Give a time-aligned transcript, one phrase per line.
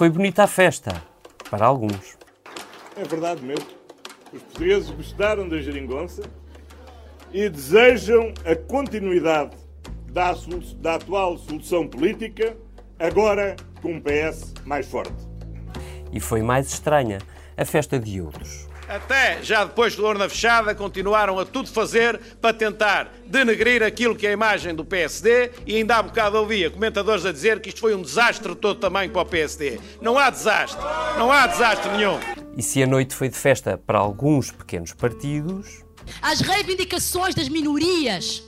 [0.00, 1.02] Foi bonita a festa,
[1.50, 2.16] para alguns.
[2.96, 3.66] É verdade mesmo.
[4.32, 6.22] Os portugueses gostaram da geringonça
[7.30, 9.54] e desejam a continuidade
[10.10, 10.34] da,
[10.78, 12.56] da atual solução política,
[12.98, 15.12] agora com um PS mais forte.
[16.10, 17.18] E foi mais estranha
[17.54, 18.69] a festa de outros.
[18.90, 24.26] Até já depois de urna fechada, continuaram a tudo fazer para tentar denegrir aquilo que
[24.26, 27.78] é a imagem do PSD e ainda há bocado ouvia comentadores a dizer que isto
[27.78, 29.78] foi um desastre de todo tamanho para o PSD.
[30.02, 30.82] Não há desastre,
[31.16, 32.18] não há desastre nenhum.
[32.56, 35.84] E se a noite foi de festa para alguns pequenos partidos...
[36.20, 38.42] As reivindicações das minorias,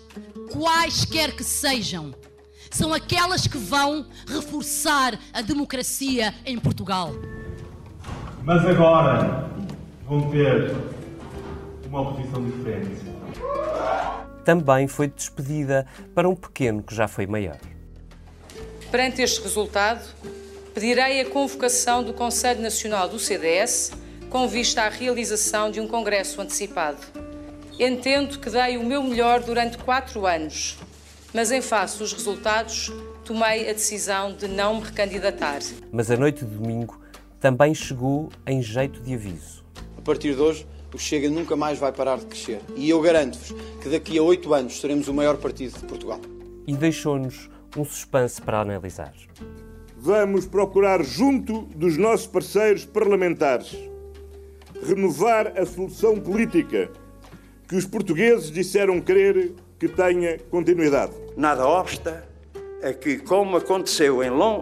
[0.51, 2.13] quaisquer que sejam,
[2.69, 7.13] são aquelas que vão reforçar a democracia em Portugal.
[8.43, 9.53] Mas agora
[10.13, 10.71] vão ter
[11.87, 13.01] uma oposição diferente.
[14.45, 17.57] Também foi despedida para um pequeno que já foi maior.
[18.91, 20.07] Perante este resultado,
[20.75, 23.93] pedirei a convocação do Conselho Nacional do CDS
[24.29, 26.99] com vista à realização de um congresso antecipado.
[27.81, 30.79] Entendo que dei o meu melhor durante quatro anos,
[31.33, 32.93] mas em face dos resultados,
[33.25, 35.61] tomei a decisão de não me recandidatar.
[35.91, 37.01] Mas a noite de domingo
[37.41, 39.62] também chegou em jeito de aviso.
[40.03, 42.61] A partir de hoje, o Chega nunca mais vai parar de crescer.
[42.75, 46.19] E eu garanto-vos que daqui a oito anos seremos o maior partido de Portugal.
[46.67, 49.15] E deixou-nos um suspense para analisar.
[49.97, 53.79] Vamos procurar, junto dos nossos parceiros parlamentares,
[54.85, 56.91] renovar a solução política
[57.69, 61.13] que os portugueses disseram querer que tenha continuidade.
[61.37, 62.29] Nada obsta
[62.83, 64.19] a que, como aconteceu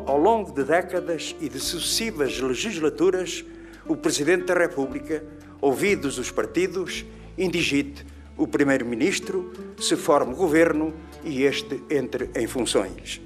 [0.06, 3.42] ao longo de décadas e de sucessivas legislaturas,
[3.90, 5.24] o Presidente da República,
[5.60, 7.04] ouvidos os partidos,
[7.36, 13.20] indigite o Primeiro-Ministro, se forme governo e este entre em funções.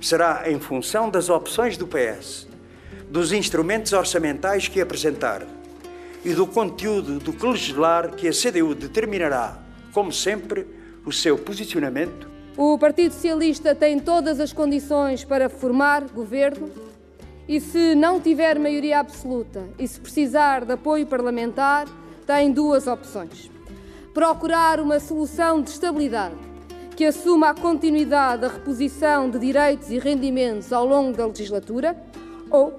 [0.00, 2.48] Será em função das opções do PS,
[3.10, 5.46] dos instrumentos orçamentais que apresentar
[6.24, 9.58] e do conteúdo do que legislar que a CDU determinará,
[9.92, 10.66] como sempre,
[11.04, 12.26] o seu posicionamento.
[12.56, 16.89] O Partido Socialista tem todas as condições para formar governo
[17.50, 21.88] e se não tiver maioria absoluta e se precisar de apoio parlamentar,
[22.24, 23.50] tem duas opções.
[24.14, 26.36] Procurar uma solução de estabilidade
[26.94, 32.00] que assuma a continuidade da reposição de direitos e rendimentos ao longo da legislatura
[32.48, 32.78] ou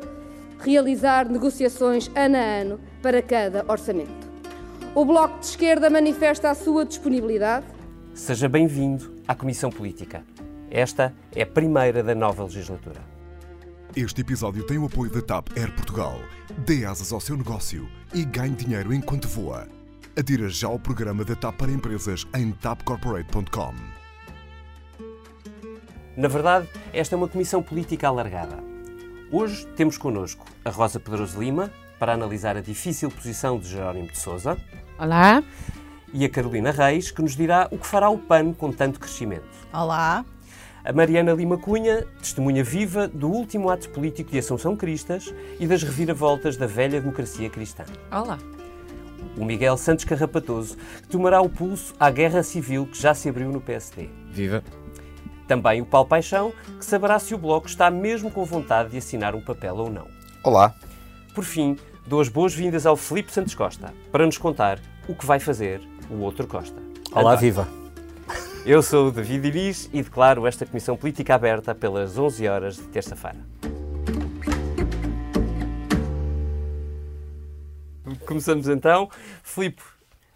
[0.57, 4.31] realizar negociações ano a ano para cada orçamento.
[4.95, 7.65] O Bloco de Esquerda manifesta a sua disponibilidade.
[8.13, 10.23] Seja bem-vindo à Comissão Política.
[10.69, 13.10] Esta é a primeira da nova legislatura.
[13.95, 16.17] Este episódio tem o apoio da TAP Air Portugal.
[16.59, 19.67] Dê asas ao seu negócio e ganhe dinheiro enquanto voa.
[20.17, 23.73] Adira já ao programa da TAP para empresas em tapcorporate.com.
[26.15, 28.63] Na verdade, esta é uma comissão política alargada.
[29.29, 31.69] Hoje temos connosco a Rosa Pedroso Lima
[31.99, 34.57] para analisar a difícil posição de Jerónimo de Sousa.
[34.97, 35.43] Olá.
[36.13, 39.49] E a Carolina Reis, que nos dirá o que fará o PAN com tanto crescimento.
[39.73, 40.23] Olá
[40.83, 45.83] a Mariana Lima Cunha, testemunha viva do último ato político de Assunção Cristas e das
[45.83, 47.83] reviravoltas da velha democracia cristã.
[48.11, 48.39] Olá.
[49.37, 53.51] O Miguel Santos Carrapatoso, que tomará o pulso à guerra civil que já se abriu
[53.51, 54.09] no PSD.
[54.31, 54.63] Viva!
[55.47, 59.35] Também o Paulo Paixão, que saberá se o Bloco está mesmo com vontade de assinar
[59.35, 60.07] um papel ou não.
[60.43, 60.73] Olá!
[61.35, 61.77] Por fim,
[62.07, 66.19] dou as boas-vindas ao Felipe Santos Costa, para nos contar o que vai fazer o
[66.19, 66.81] outro Costa.
[67.13, 67.80] Olá, viva!
[68.63, 72.83] Eu sou o David Iris e declaro esta Comissão Política aberta pelas 11 horas de
[72.83, 73.39] terça-feira.
[78.27, 79.09] Começamos então.
[79.41, 79.81] Filipe,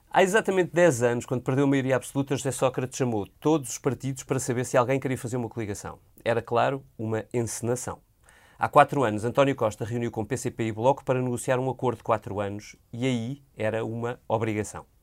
[0.10, 4.24] há exatamente 10 anos, quando perdeu a maioria absoluta, José Sócrates chamou todos os partidos
[4.24, 6.00] para saber se alguém queria fazer uma coligação.
[6.24, 8.00] Era, claro, uma encenação.
[8.58, 12.04] Há quatro anos, António Costa reuniu com PCP e Bloco para negociar um acordo de
[12.04, 14.95] quatro anos e aí era uma obrigação.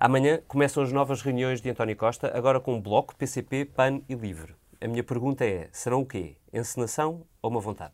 [0.00, 4.54] Amanhã começam as novas reuniões de António Costa, agora com Bloco, PCP, PAN e LIVRE.
[4.80, 6.36] A minha pergunta é: serão o quê?
[6.52, 7.92] Encenação ou uma vontade?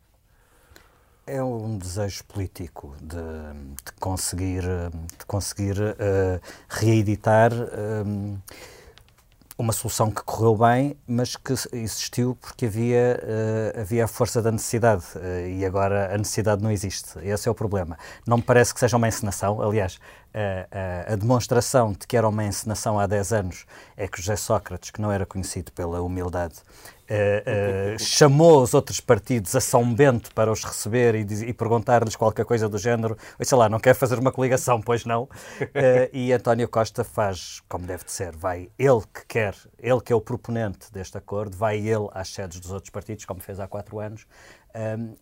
[1.27, 4.65] É um desejo político de, de conseguir,
[5.19, 7.51] de conseguir uh, reeditar.
[7.55, 8.39] Uh,
[9.57, 14.51] uma solução que correu bem, mas que existiu porque havia, uh, havia a força da
[14.51, 17.19] necessidade uh, e agora a necessidade não existe.
[17.23, 17.97] Esse é o problema.
[18.27, 20.01] Não me parece que seja uma encenação, aliás,
[20.35, 23.67] uh, a demonstração de que era uma encenação há 10 anos
[23.97, 26.57] é que José Sócrates, que não era conhecido pela humildade,
[27.05, 32.17] Uh, uh, chamou os outros partidos a São Bento para os receber e, e perguntar-lhes
[32.17, 35.25] qualquer coisa do género, sei lá, não quer fazer uma coligação, pois não.
[35.25, 35.29] Uh,
[36.15, 40.17] e António Costa faz como deve de ser, vai ele que quer, ele que é
[40.17, 44.01] o proponente deste acordo, vai ele às sedes dos outros partidos, como fez há quatro
[44.01, 44.27] anos.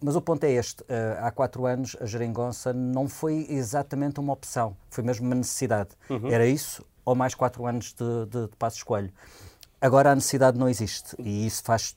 [0.03, 0.85] Mas o ponto é este:
[1.21, 5.91] há quatro anos a geringonça não foi exatamente uma opção, foi mesmo uma necessidade.
[6.09, 6.31] Uhum.
[6.31, 9.11] Era isso ou mais quatro anos de, de, de passo escolho.
[9.81, 11.97] Agora a necessidade não existe e isso faz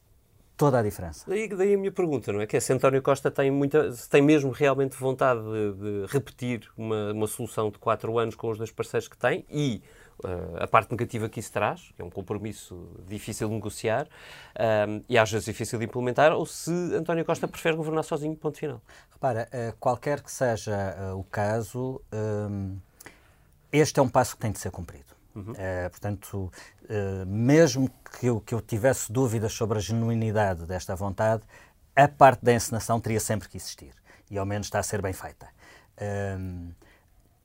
[0.57, 1.25] toda a diferença.
[1.27, 2.47] Daí, daí a minha pergunta, não é?
[2.47, 7.11] Que é se António Costa tem, muita, tem mesmo realmente vontade de, de repetir uma,
[7.11, 9.81] uma, solução de quatro anos com os dois parceiros que tem e
[10.23, 14.07] uh, a parte negativa que isso traz, que é um compromisso difícil de negociar
[14.87, 18.57] um, e às vezes difícil de implementar, ou se António Costa prefere governar sozinho, ponto
[18.57, 18.81] final.
[19.11, 22.77] Repara, uh, qualquer que seja uh, o caso, um,
[23.71, 25.15] este é um passo que tem de ser cumprido.
[25.35, 25.51] Uhum.
[25.51, 26.51] Uh, portanto,
[26.83, 31.43] uh, mesmo que eu, que eu tivesse dúvidas sobre a genuinidade desta vontade,
[31.95, 33.93] a parte da encenação teria sempre que existir.
[34.31, 35.47] E ao menos está a ser bem feita.
[35.97, 36.73] Uh,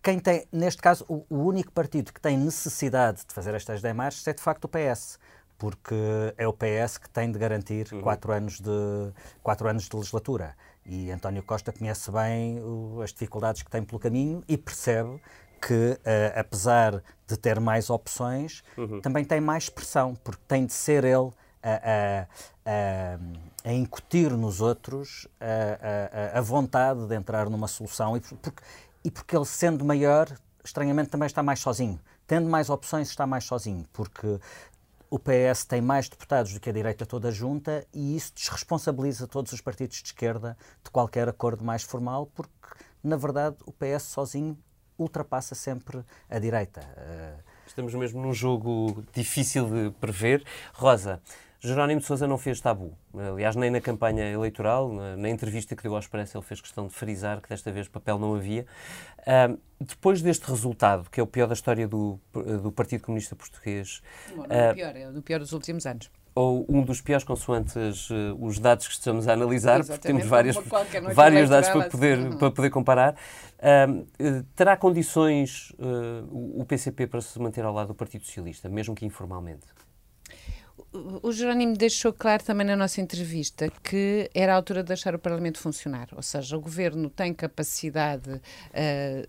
[0.02, 4.26] quem tem, neste caso, o, o, único partido que tem necessidade de fazer estas demarches
[4.26, 5.18] é de facto o PS,
[5.58, 5.94] porque
[6.38, 8.00] é o PS que tem de garantir uhum.
[8.00, 9.12] quatro, anos de,
[9.42, 10.56] quatro anos de legislatura.
[10.86, 15.20] E António Costa conhece bem o, as dificuldades que tem pelo caminho e percebe
[15.60, 19.00] que, uh, apesar de ter mais opções, uhum.
[19.00, 21.30] também tem mais pressão, porque tem de ser ele
[21.62, 22.26] a,
[22.64, 23.18] a,
[23.68, 28.62] a, incutir nos outros a, a, vontade de entrar numa solução e porque,
[29.04, 30.28] e porque ele, sendo maior,
[30.64, 32.00] estranhamente também está mais sozinho.
[32.26, 34.38] Tendo mais opções, está mais sozinho, porque
[35.08, 39.52] o PS tem mais deputados do que a direita toda junta e isso desresponsabiliza todos
[39.52, 42.52] os partidos de esquerda de qualquer acordo mais formal, porque,
[43.02, 44.56] na verdade, o PS sozinho
[44.96, 46.80] ultrapassa sempre a direita.
[46.96, 50.44] Eh, Estamos mesmo num jogo difícil de prever.
[50.74, 51.20] Rosa,
[51.60, 52.96] Jerónimo de Sousa não fez tabu.
[53.14, 56.86] Aliás, nem na campanha eleitoral, na, na, entrevista que deu ao Expresso, ele fez questão
[56.86, 58.66] de frisar que desta vez papel não havia.
[59.20, 64.02] Uh, depois deste resultado, que é o pior da história do, do Partido Comunista Português...
[64.30, 67.24] Não, não é o pior, é o pior dos últimos anos ou um dos piores
[67.24, 70.56] consoantes uh, os dados que estamos a analisar, porque temos várias,
[71.12, 72.38] vários dados para poder, uhum.
[72.38, 73.14] para poder comparar.
[73.58, 74.06] Uh,
[74.54, 79.04] terá condições uh, o PCP para se manter ao lado do Partido Socialista, mesmo que
[79.04, 79.66] informalmente?
[80.92, 85.18] O Jerónimo deixou claro também na nossa entrevista que era a altura de deixar o
[85.20, 88.40] Parlamento funcionar, ou seja, o Governo tem capacidade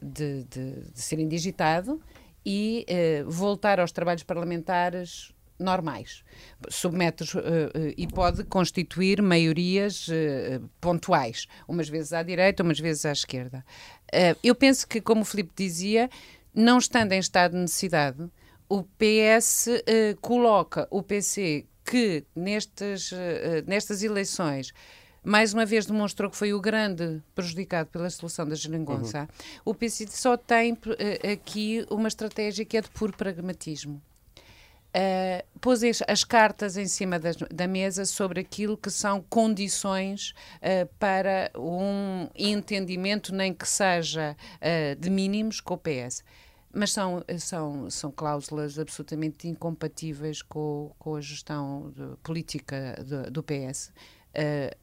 [0.01, 2.01] de, de, de, ser indigitado
[2.43, 2.83] e
[3.27, 5.31] voltar aos trabalhos parlamentares
[5.61, 6.23] normais.
[6.69, 13.05] Submete uh, uh, e pode constituir maiorias uh, pontuais, umas vezes à direita, umas vezes
[13.05, 13.63] à esquerda.
[14.43, 16.09] eu penso que, como o Filipe dizia,
[16.53, 18.29] não estando em estado de necessidade,
[18.71, 19.67] o PS
[20.21, 23.11] coloca o PC que nestas,
[23.65, 24.71] nestas eleições
[25.23, 29.27] mais uma vez demonstrou que foi o grande prejudicado pela solução da geringonça, uhum.
[29.65, 30.77] o PC só tem
[31.31, 34.01] aqui uma estratégia que é de puro pragmatismo
[34.95, 40.87] uh, pôs as cartas em cima da, da, mesa sobre aquilo que são condições uh,
[40.99, 46.23] para um entendimento, nem que seja uh, de mínimos, com o PS
[46.73, 53.43] mas são, são, são cláusulas absolutamente incompatíveis com, com a gestão de, política de, do
[53.43, 53.91] PS.
[54.29, 54.81] Uh,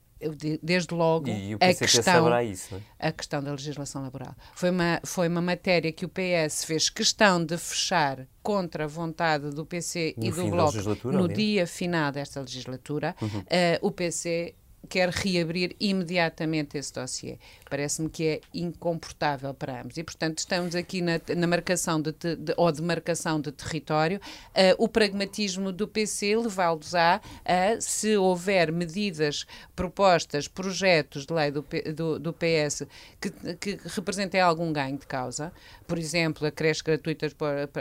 [0.63, 1.31] desde logo
[1.61, 3.09] a questão, isso, é?
[3.09, 4.35] a questão da legislação laboral.
[4.55, 9.51] Foi uma, foi uma matéria que o PS fez questão de fechar contra a vontade
[9.51, 13.15] do PC no e do Bloco no dia final desta legislatura.
[13.23, 13.41] Uhum.
[13.41, 13.47] Uh,
[13.81, 14.57] o PC
[14.89, 17.39] quer reabrir imediatamente esse dossiê.
[17.69, 19.97] Parece-me que é incomportável para ambos.
[19.97, 24.21] E, portanto, estamos aqui na, na marcação de, de, ou demarcação de território.
[24.51, 27.21] Uh, o pragmatismo do PC levá-los a,
[27.81, 32.87] se houver medidas, propostas, projetos de lei do, do, do PS
[33.21, 35.53] que, que, representem algum ganho de causa,
[35.87, 37.27] por exemplo, a creche gratuita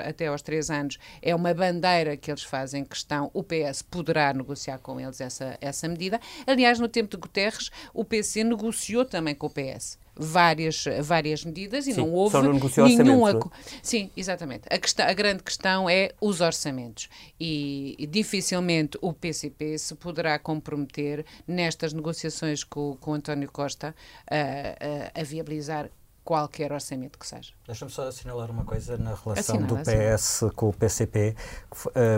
[0.05, 4.79] até aos três anos é uma bandeira que eles fazem questão, o PS poderá negociar
[4.79, 6.19] com eles essa, essa medida.
[6.45, 11.87] Aliás, no tempo de Guterres, o PC negociou também com o PS várias, várias medidas
[11.87, 13.51] e Sim, não houve não nenhum acordo.
[13.81, 14.63] Sim, exatamente.
[14.69, 17.07] A, questão, a, grande questão é os orçamentos
[17.39, 23.95] e, e, dificilmente o PCP se poderá comprometer nestas negociações com, com António Costa
[24.29, 25.89] a, a, a viabilizar
[26.27, 27.53] qualquer orçamento que seja.
[27.65, 31.33] Deixa-me só assinalar uma coisa na relação do PS com o PCP.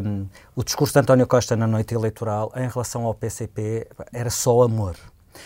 [0.04, 4.64] Um, o discurso de António Costa na noite eleitoral em relação ao PCP era só
[4.64, 4.96] amor.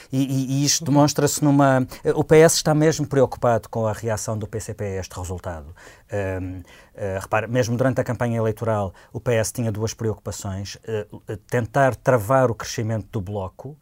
[0.10, 1.86] E, e, isto demonstra-se numa.
[2.16, 5.68] O PS está mesmo preocupado com a reação do PCP a este resultado.
[5.68, 6.64] Um, uh,
[6.96, 12.50] eh, repare, mesmo durante a campanha eleitoral, o PS tinha duas preocupações: uh, tentar travar
[12.50, 13.78] o crescimento do bloco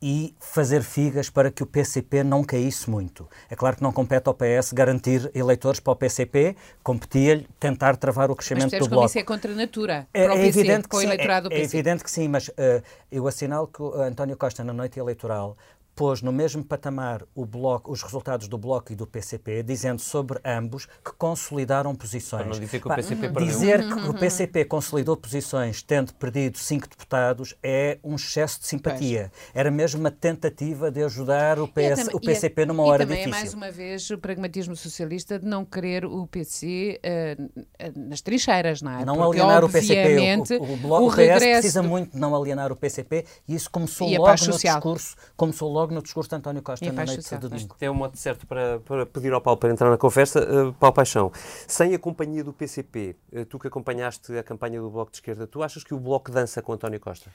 [0.00, 3.28] e fazer figas para que o PCP não caísse muito.
[3.50, 8.30] É claro que não compete ao PS garantir eleitores para o PCP, competia-lhe tentar travar
[8.30, 9.02] o crescimento mas do bloco.
[9.02, 11.58] Mas isso é contra a natura, é, para o é PC, evidente que sim, é,
[11.58, 15.56] é, evidente que sim, mas uh, eu assinalo que o António Costa, na noite eleitoral,
[15.98, 20.86] pôs no mesmo patamar bloco, os resultados do Bloco e do PCP, dizendo sobre ambos
[20.86, 22.42] que consolidaram posições.
[22.42, 23.44] Para não dizer que o PCP perdeu.
[23.44, 29.32] Dizer que o PCP consolidou posições tendo perdido cinco deputados é um excesso de simpatia.
[29.32, 29.50] Pois.
[29.52, 33.22] Era mesmo uma tentativa de ajudar o, PS, é, o PCP é, numa hora difícil.
[33.22, 37.62] E também é mais uma vez o pragmatismo socialista de não querer o PC uh,
[37.76, 39.04] eh, nas trincheiras, não é?
[39.04, 40.58] Não Porque, alienar o PCP.
[40.60, 43.68] O, o, o, bloco, o PS precisa muito de não alienar o PCP e isso
[43.68, 44.76] começou logo no social.
[44.76, 47.40] discurso, começou logo logo no discurso de António Costa na noite social.
[47.40, 47.72] de domingo.
[47.72, 50.40] Este é o modo certo para, para pedir ao Paulo para entrar na conversa.
[50.40, 51.32] Uh, Paulo Paixão,
[51.66, 55.16] sem a companhia do PCP, uh, eh, tu que acompanhaste a campanha do Bloco de
[55.16, 57.32] Esquerda, tu achas que o Bloco dança com António Costa?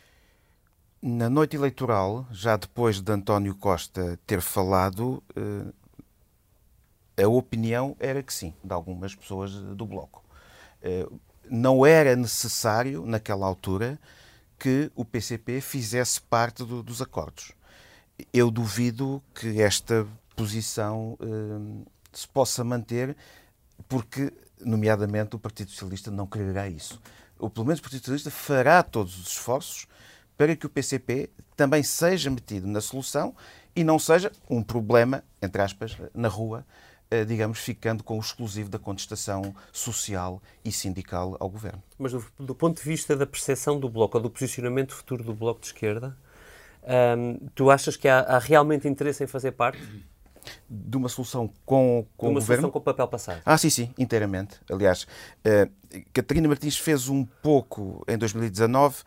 [1.01, 5.74] Na noite eleitoral, já depois de António Costa ter falado, uh,
[7.22, 10.24] a opinião era que sim, de algumas pessoas do Bloco.
[11.50, 14.00] não era necessário, naquela altura,
[14.57, 17.53] que o PCP fizesse parte do, dos acordos
[18.34, 23.15] eu duvido que esta posição uh, se possa manter,
[23.88, 27.01] porque, nomeadamente, o Partido Socialista não quererá isso.
[27.39, 29.88] Ou pelo menos o Partido Socialista fará todos os esforços
[30.38, 33.36] para que o PCP também seja metido na solução
[33.75, 36.65] e não seja um problema, entre aspas, na rua,
[37.12, 41.82] uh, digamos, ficando com o exclusivo da contestação social e sindical ao governo.
[41.98, 45.34] Mas do, do ponto de vista da percepção do Bloco, ou do posicionamento futuro do
[45.34, 46.15] Bloco de Esquerda,
[47.17, 49.79] um, tu achas que há, há, realmente interesse em fazer parte?
[50.69, 52.63] De uma solução com, com de uma o governo?
[52.63, 53.41] solução com o papel passado?
[53.45, 54.59] Ah, sim, sim, inteiramente.
[54.69, 55.71] Aliás, uh,
[56.11, 59.03] Catarina Martins fez um pouco em 2019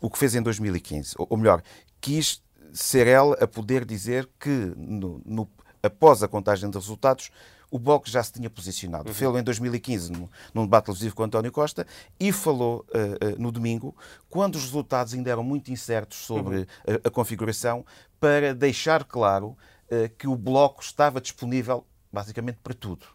[0.00, 1.14] o que fez em 2015.
[1.18, 1.62] Ou, ou melhor,
[2.00, 2.42] quis
[2.72, 5.48] ser ela a poder dizer que, no, no,
[5.82, 7.30] após a contagem de resultados,
[7.70, 9.08] o Bloco já se tinha posicionado.
[9.08, 9.14] Uhum.
[9.14, 11.86] Falou em 2015 num, num debate televisivo com António Costa
[12.18, 13.94] e falou uh, uh, no domingo,
[14.28, 16.66] quando os resultados ainda eram muito incertos sobre uhum.
[17.04, 17.84] a, a, configuração,
[18.18, 19.48] para deixar claro
[19.90, 23.06] uh, que o Bloco estava disponível basicamente para tudo.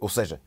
[0.00, 0.40] Ou seja,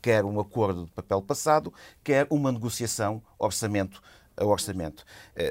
[0.00, 4.00] quer um acordo de papel passado, quer uma negociação orçamento
[4.34, 5.04] a orçamento.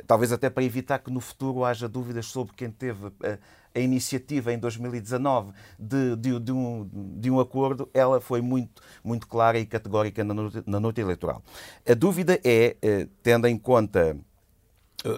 [0.08, 3.12] Talvez até para evitar que no futuro haja dúvidas sobre quem teve
[3.74, 9.28] a iniciativa em 2019 de, de, de, um, de um acordo, ela foi muito, muito
[9.28, 11.42] clara e categórica na noite, na noite eleitoral.
[11.88, 14.18] A dúvida é, eh, tendo em conta
[15.04, 15.10] eh,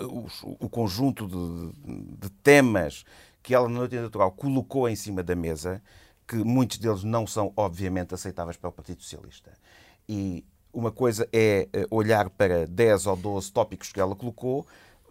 [0.43, 3.03] o, conjunto de, de temas
[3.41, 5.81] que ela na noite eleitoral colocou em cima da mesa,
[6.27, 9.51] que muitos deles não são, obviamente, aceitáveis para o Partido Socialista.
[10.07, 14.65] E uma coisa é eh, olhar para 10 ou 12 tópicos que ela colocou,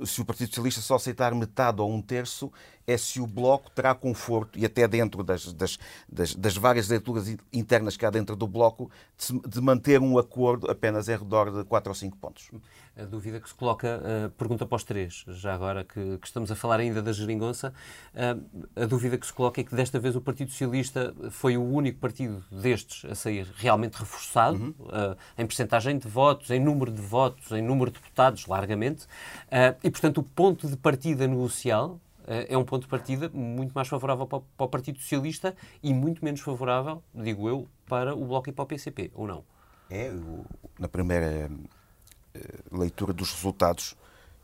[0.04, 2.50] se o Partido Socialista só aceitar metade ou um terço,
[2.86, 7.34] é se o Bloco terá conforto, e até dentro das, das, das, das várias leituras
[7.52, 11.64] internas que há dentro do Bloco, de, de, manter um acordo apenas em redor de
[11.64, 12.50] 4 ou 5 pontos.
[12.94, 16.50] A dúvida que se coloca, uh, pergunta para os três, já agora que, que, estamos
[16.50, 17.72] a falar ainda da geringonça,
[18.14, 21.62] uh, a dúvida que se coloca é que desta vez o Partido Socialista foi o
[21.62, 24.74] único partido destes a sair realmente reforçado, uhum.
[24.80, 29.06] uh, em percentagem de votos, em número de votos, em número de deputados, largamente,
[29.82, 34.26] e portanto o ponto de partida negocial é um ponto de partida muito mais favorável
[34.26, 38.62] para, o Partido Socialista e muito menos favorável, digo eu, para o Bloco e para
[38.62, 39.44] o PCP, ou não?
[39.90, 40.10] É,
[40.78, 41.50] na primeira
[42.34, 43.96] eh, leitura dos resultados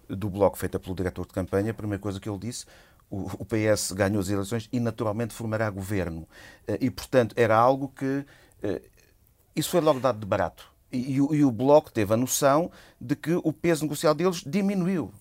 [0.08, 2.66] do Bloco feita pelo diretor de campanha, a primeira coisa que ele disse
[3.10, 6.28] o PS ganhou as eleições e naturalmente formará governo.
[6.66, 8.24] Eh, e, portanto, era algo que.
[8.62, 8.82] Eh,
[9.56, 10.70] isso foi logo dado de barato.
[10.92, 12.70] E, e, o Bloco teve a noção
[13.00, 15.12] de que o peso negocial deles diminuiu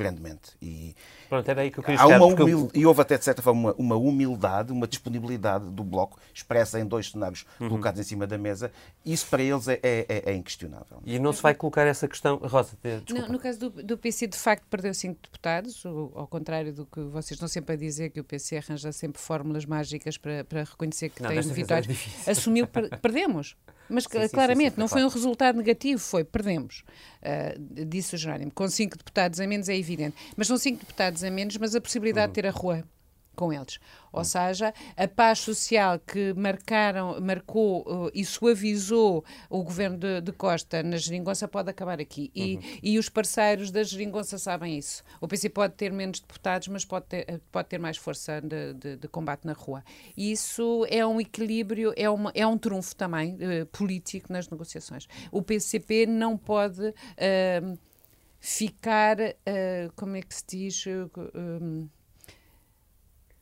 [0.00, 0.56] grandemente.
[0.62, 0.94] E,
[1.28, 2.48] Pronto, era aí que eu queria Há uma humil...
[2.48, 2.70] eu...
[2.74, 6.86] E houve até, de certa forma, uma, uma, humildade, uma disponibilidade do Bloco, expressa em
[6.86, 7.68] dois cenários uhum.
[7.68, 8.72] colocados em cima da mesa.
[9.04, 11.02] Isso, para eles, é, é, é, é inquestionável.
[11.04, 12.36] E não se vai colocar essa questão...
[12.36, 13.26] Rosa, desculpa.
[13.26, 17.00] No, no caso do, do, PC, de facto, perdeu cinco deputados, ao contrário do que
[17.02, 21.10] vocês estão sempre a dizer, que o PC arranja sempre fórmulas mágicas para, para reconhecer
[21.10, 21.98] que não, tem vitórias.
[22.26, 23.56] É Assumiu, per perdemos.
[23.90, 26.84] Mas sim, claramente, sim, sim, não foi um resultado negativo, foi perdemos.
[27.22, 28.50] Uh, disse o Jerónimo.
[28.52, 30.16] Com cinco deputados a menos é evidente.
[30.36, 32.32] Mas são cinco deputados a menos, mas a possibilidade uhum.
[32.32, 32.84] de ter a rua
[33.34, 33.78] com eles.
[34.12, 40.32] Ou seja, a paz social que marcaram, marcou uh, e suavizou o governo de, de,
[40.32, 42.30] Costa na geringonça pode acabar aqui.
[42.34, 42.62] E, uhum.
[42.82, 45.02] e os parceiros da geringonça sabem isso.
[45.20, 48.96] O PC pode ter menos deputados, mas pode ter, pode ter mais força de, de,
[48.96, 49.84] de combate na rua.
[50.16, 55.06] E isso é um equilíbrio, é, uma, é um trunfo também uh, político nas negociações.
[55.30, 56.88] O PCP não pode.
[56.88, 57.78] Uh,
[58.42, 59.18] ficar,
[59.94, 60.84] como é que se diz,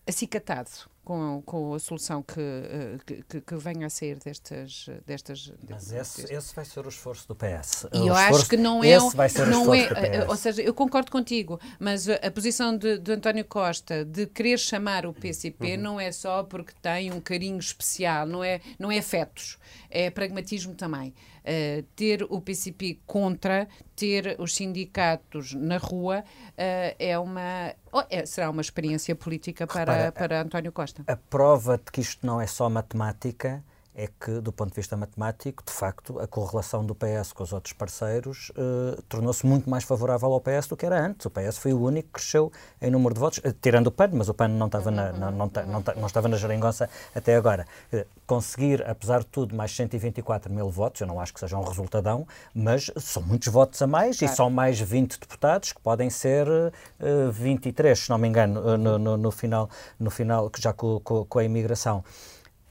[0.09, 0.71] acicatado
[1.09, 4.91] com, com a solução que, eh, que, que, venha a sair destas.
[5.07, 7.87] destas Mas esse, esse vai ser o esforço do PS.
[7.95, 8.88] E eu esforço, acho que não é.
[8.91, 10.29] Esse vai ser não o esforço é, do PS.
[10.29, 15.07] Ou seja, eu concordo contigo, mas a posição de, de António Costa de querer chamar
[15.07, 15.83] o PCP uhum.
[15.83, 19.57] não é só porque tem um carinho especial, não é, não é afetos,
[19.88, 21.15] é pragmatismo também.
[21.49, 28.26] Uh, ter o PCP contra, ter os sindicatos na rua, uh, é uma, oh, é,
[28.26, 31.05] será uma experiência política para, Repara, para António Costa.
[31.07, 33.64] A prova de que isto não é só matemática
[33.99, 37.52] é que, do ponto de vista matemático, de facto, a correlação do PS com os
[37.52, 41.26] outros parceiros eh, tornou-se muito mais favorável ao PS do que era antes.
[41.26, 44.11] O PS foi o único que cresceu em número de votos, eh, tirando o PAN,
[44.12, 47.67] mas o PAN não estava na, não, não, não, não estava na geringonça até agora.
[47.93, 51.64] Eh, conseguir, apesar de tudo, mais 124 mil votos, eu não acho que seja um
[51.64, 52.25] resultadão,
[52.55, 54.33] mas são muitos votos a mais claro.
[54.33, 58.97] e são mais 20 deputados, que podem ser uh, 23, se não me engano, no,
[58.97, 62.05] no, no final, no final já com, com, com a imigração.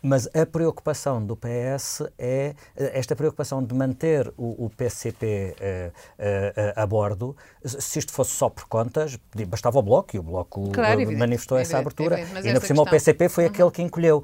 [0.01, 6.73] Mas a preocupação do PS é esta preocupação de manter o, o PCP uh, uh,
[6.75, 7.35] a bordo.
[7.65, 11.79] Se isto fosse só por contas, bastava o Bloco, e o Bloco claro, manifestou essa
[11.79, 12.19] abertura.
[12.43, 13.49] e, no cima, o PCP foi uhum.
[13.49, 14.23] aquele que encolheu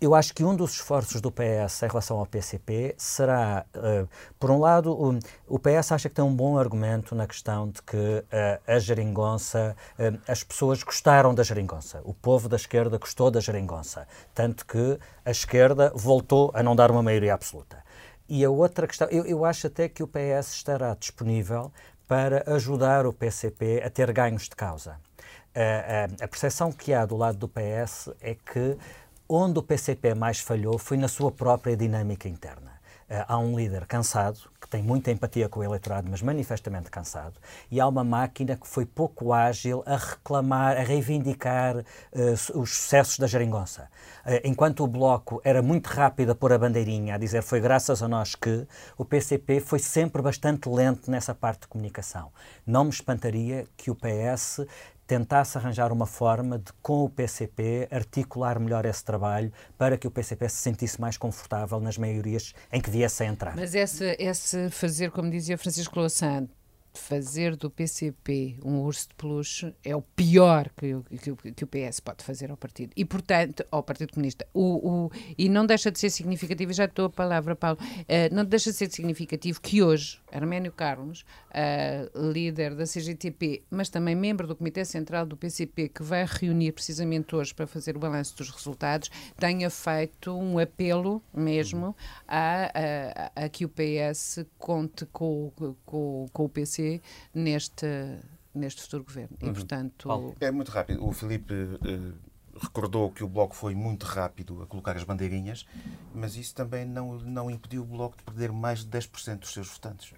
[0.00, 4.50] eu acho que um dos esforços do PS em relação ao PCP será, uh, por
[4.50, 8.24] um lado, o, PS acha que tem um bom argumento na questão de que uh,
[8.66, 14.06] a geringonça, uh, as pessoas gostaram da geringonça, o povo da esquerda gostou da geringonça,
[14.34, 17.82] tanto que a esquerda voltou a não dar uma maioria absoluta.
[18.28, 21.72] E a outra questão, eu, eu acho até que o PS estará disponível
[22.06, 24.96] para ajudar o PCP a ter ganhos de causa.
[26.20, 28.76] a percepção que há do lado do PS é que
[29.28, 32.76] Onde o PCP mais falhou foi na sua própria dinâmica interna.
[33.10, 37.38] Uh, há um líder cansado, que tem muita empatia com o eleitorado, mas manifestamente cansado,
[37.70, 41.82] e há uma máquina que foi pouco ágil a reclamar, a reivindicar uh,
[42.32, 43.88] os sucessos da geringonça.
[44.24, 48.02] Uh, enquanto o Bloco era muito rápido a pôr a bandeirinha, a dizer foi graças
[48.02, 48.66] a nós que,
[48.98, 52.32] o PCP foi sempre bastante lento nessa parte de comunicação.
[52.66, 54.66] Não me espantaria que o PS
[55.06, 60.10] tentasse arranjar uma forma de, com o PCP, articular melhor esse trabalho para que o
[60.10, 63.56] PCP se sentisse mais confortável nas maiorias em que viesse a entrar.
[63.56, 66.46] Mas esse, esse fazer, como dizia Francisco Louçã,
[66.96, 72.00] fazer do PCP um urso de peluche é o pior que, que, que, o PS
[72.00, 72.92] pode fazer ao partido.
[72.96, 74.46] E, portanto, ao Partido Comunista.
[74.52, 78.44] O, o, e não deixa de ser significativo, já estou a palavra, Paulo, uh, não
[78.44, 84.46] deixa de ser significativo que hoje Arménio Carlos, uh, líder da CGTP, mas também membro
[84.46, 88.50] do Comitê Central do PCP, que vai reunir precisamente hoje para fazer o balanço dos
[88.50, 91.96] resultados, tenha feito um apelo mesmo
[92.26, 92.70] a,
[93.36, 95.52] a, a que o PS conte com,
[95.84, 97.00] com, com o PC
[97.34, 97.86] neste,
[98.54, 99.36] neste futuro governo.
[99.40, 99.52] E, uhum.
[99.52, 100.36] portanto...
[100.40, 101.04] É muito rápido.
[101.06, 102.14] O Filipe uh,
[102.60, 105.66] recordou que o Bloco foi muito rápido a colocar as bandeirinhas,
[106.14, 109.68] mas isso também não, não impediu o Bloco de perder mais de 10% dos seus
[109.68, 110.12] votantes.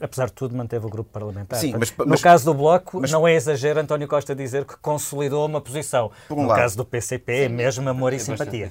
[0.00, 1.58] Apesar de tudo, manteve o grupo parlamentar.
[1.58, 5.46] Sim, mas, no caso do Bloco, mas, não é exagero António Costa dizer que consolidou
[5.46, 6.10] uma posição.
[6.30, 6.58] Um no lado.
[6.58, 8.70] caso do PCP, é mesmo amor e é simpatia.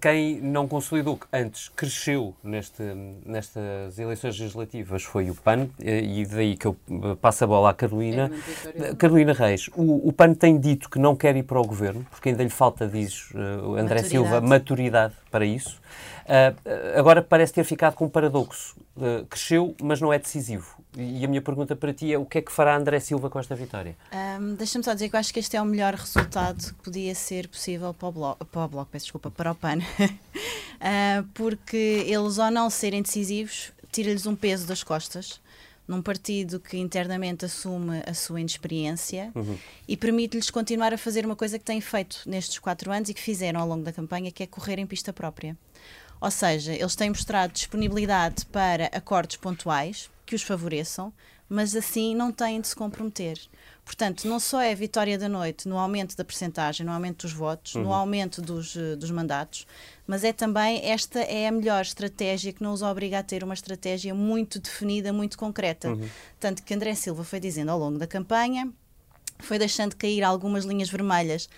[0.00, 2.82] Quem não consolidou, antes cresceu neste,
[3.24, 7.70] nestas eleições legislativas foi o PAN, eh, e daí que eu eh, passo a bola
[7.70, 8.30] à Carolina.
[8.74, 12.06] É Carolina Reis, o, o, PAN tem dito que não quer ir para o governo,
[12.10, 14.08] porque ainda lhe falta, diz uh, André maturidade.
[14.08, 15.80] Silva, maturidade para isso.
[16.24, 18.76] Uh, agora parece ter ficado com um paradoxo.
[18.96, 20.77] Uh, cresceu, mas não é decisivo.
[20.96, 23.38] E a minha pergunta para ti é o que é que fará André Silva com
[23.38, 23.96] esta vitória?
[24.12, 27.14] Um, Deixa-me só dizer que eu acho que este é o melhor resultado que podia
[27.14, 29.78] ser possível para o Bloco, para o, bloco, peço desculpa, para o PAN.
[29.78, 35.40] uh, porque eles, ao não serem decisivos, tira-lhes um peso das costas
[35.86, 39.56] num partido que internamente assume a sua inexperiência uhum.
[39.88, 43.20] e permite-lhes continuar a fazer uma coisa que têm feito nestes quatro anos e que
[43.20, 45.56] fizeram ao longo da campanha, que é correr em pista própria.
[46.20, 51.10] Ou seja, eles têm mostrado disponibilidade para acordos pontuais que os favoreçam,
[51.48, 53.40] mas assim não têm de se comprometer.
[53.82, 57.32] Portanto, não só é a vitória da noite no aumento da percentagem, no aumento dos
[57.32, 57.84] votos, uhum.
[57.84, 59.66] no aumento dos, eh, dos mandatos,
[60.06, 63.54] mas é também esta é a melhor estratégia que não os obriga a ter uma
[63.54, 65.88] estratégia muito definida, muito concreta.
[65.88, 66.06] Uhum.
[66.38, 68.70] Tanto que André Silva foi dizendo ao longo da campanha
[69.40, 71.48] foi deixando cair algumas linhas vermelhas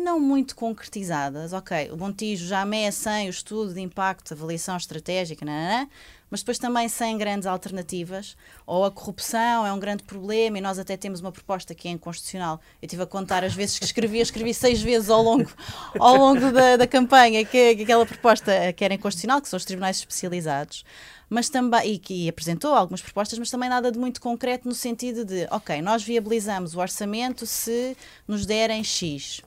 [0.00, 1.52] não muito concretizadas.
[1.52, 5.88] Ok, o Montijo já sem o estudo de impacto, avaliação estratégica, nanana,
[6.30, 8.36] mas depois também sem grandes alternativas.
[8.66, 11.90] Ou a corrupção é um grande problema e nós até temos uma proposta que é
[11.90, 12.60] inconstitucional.
[12.80, 15.50] Eu estive a contar as vezes que escrevi, escrevi seis vezes ao longo,
[15.98, 19.64] ao longo da, da campanha que, que aquela proposta que era inconstitucional, que são os
[19.64, 20.84] tribunais especializados
[21.30, 25.24] mas também e que apresentou algumas propostas, mas também nada de muito concreto no sentido
[25.24, 29.40] de, ok, nós viabilizamos o orçamento se nos derem X.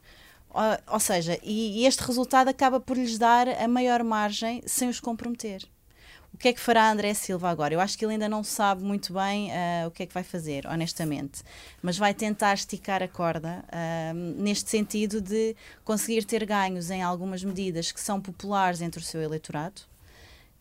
[0.88, 5.00] Ou, seja, e, e este resultado acaba por lhes dar a maior margem sem os
[5.00, 5.63] comprometer.
[6.34, 7.74] O que é que fará André Silva agora?
[7.74, 10.24] Eu acho que ele ainda não sabe muito bem uh, o que é que vai
[10.24, 11.44] fazer, honestamente.
[11.82, 17.44] Mas vai tentar esticar a corda uh, neste sentido de conseguir ter ganhos em algumas
[17.44, 19.84] medidas que são populares entre o seu eleitorado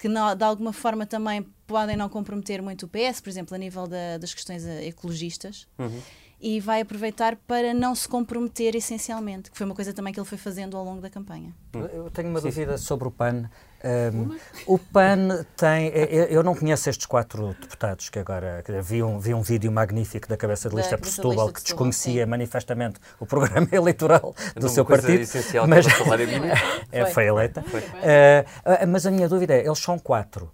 [0.03, 3.59] que não, de alguma forma também podem não comprometer muito o PS, por exemplo, a
[3.59, 5.69] nível da, das questões ecologistas.
[5.79, 6.03] Uhum.
[6.45, 10.27] E vai aproveitar para não se comprometer essencialmente, que foi uma coisa também que ele
[10.27, 11.55] foi fazendo ao longo da campanha.
[11.73, 13.49] Eu tenho uma dúvida sobre o PAN.
[13.85, 15.93] Um, o PAN tem.
[16.29, 18.61] Eu não conheço estes quatro deputados que agora.
[18.83, 22.31] Vi um, vi um vídeo magnífico da cabeça de lista por Setúbal que desconhecia sim.
[22.31, 25.25] manifestamente o programa eleitoral do seu partido.
[25.69, 25.87] Mas
[26.91, 27.63] é, foi eleita.
[27.63, 27.81] Foi.
[27.81, 30.51] Uh, mas a minha dúvida é: eles são quatro.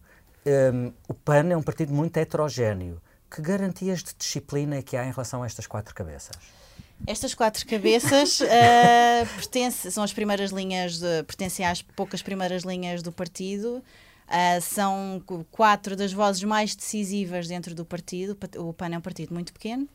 [0.47, 3.01] Um, o PAN é um partido muito heterogéneo.
[3.31, 6.37] Que garantias de disciplina é que há em relação a estas quatro cabeças?
[7.07, 13.13] Estas quatro cabeças uh, são as primeiras linhas, de, pertencem às poucas primeiras linhas do
[13.13, 13.83] partido.
[14.29, 18.37] Uh, são quatro das vozes mais decisivas dentro do partido.
[18.59, 19.89] O PAN é um partido muito pequeno,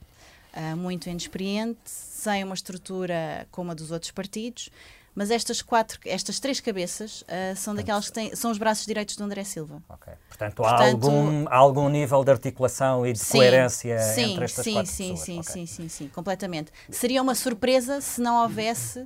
[0.55, 4.69] uh, muito inexperiente, sem uma estrutura como a dos outros partidos.
[5.15, 9.15] Mas estas quatro, estas três cabeças uh, são daquelas que têm, são os braços direitos
[9.15, 9.81] do André Silva.
[9.89, 10.13] Okay.
[10.27, 14.63] Portanto, Portanto há, algum, algum nível de articulação e de sim, coerência sim, entre estas
[14.63, 15.25] sim, quatro sim, pessoas.
[15.25, 15.53] Sim, okay.
[15.53, 16.71] sim, sim, sim, completamente.
[16.89, 18.99] Seria uma surpresa se não houvesse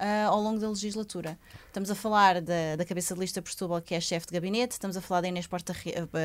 [0.00, 1.38] uh, ao longo da legislatura.
[1.70, 4.72] Estamos a falar da, da cabeça de lista por Setúbal, que é chefe de gabinete,
[4.72, 5.72] estamos a falar da Inês, Porta,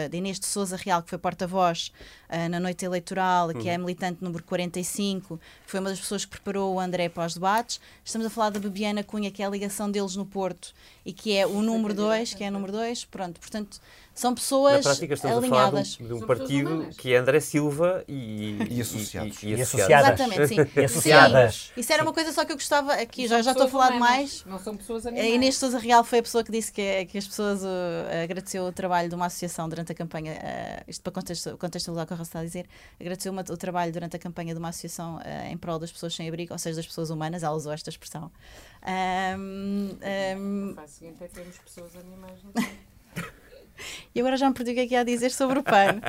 [0.10, 1.92] de Inês de Souza Real, que foi porta-voz
[2.32, 3.82] uh, na noite eleitoral, que é uhum.
[3.82, 7.80] militante número 45, que foi uma das pessoas que preparou o André para os debates.
[8.04, 10.74] Estamos a falar da Bebiana Cunha, que é a ligação deles no Porto
[11.06, 13.06] e que é o número 2, que é o número 2.
[13.06, 13.80] Pronto, portanto
[14.16, 15.64] são pessoas Na prática estamos alinhadas.
[15.66, 19.44] a falar de um, de um partido que é André Silva e, e associados.
[19.44, 20.20] E, e, e associadas.
[20.20, 20.80] Exatamente, sim.
[20.80, 21.56] e associadas.
[21.76, 21.82] Sim.
[21.82, 24.46] Isso era uma coisa só que eu gostava aqui, já, já estou a falar demais.
[24.46, 25.35] Não são pessoas animais.
[25.36, 28.64] A Inês Sousa Real foi a pessoa que disse que, que as pessoas uh, agradeceu
[28.64, 32.22] o trabalho de uma associação durante a campanha, uh, isto para contextualizar o que eu
[32.22, 32.66] está a dizer,
[32.98, 36.16] agradeceu uma, o trabalho durante a campanha de uma associação uh, em prol das pessoas
[36.16, 38.32] sem abrigo, ou seja, das pessoas humanas, ela usou esta expressão.
[39.38, 39.98] Um,
[40.40, 42.40] um, o seguinte é termos pessoas animais
[44.16, 46.00] e agora já me perdi o que é que ia dizer sobre o PAN.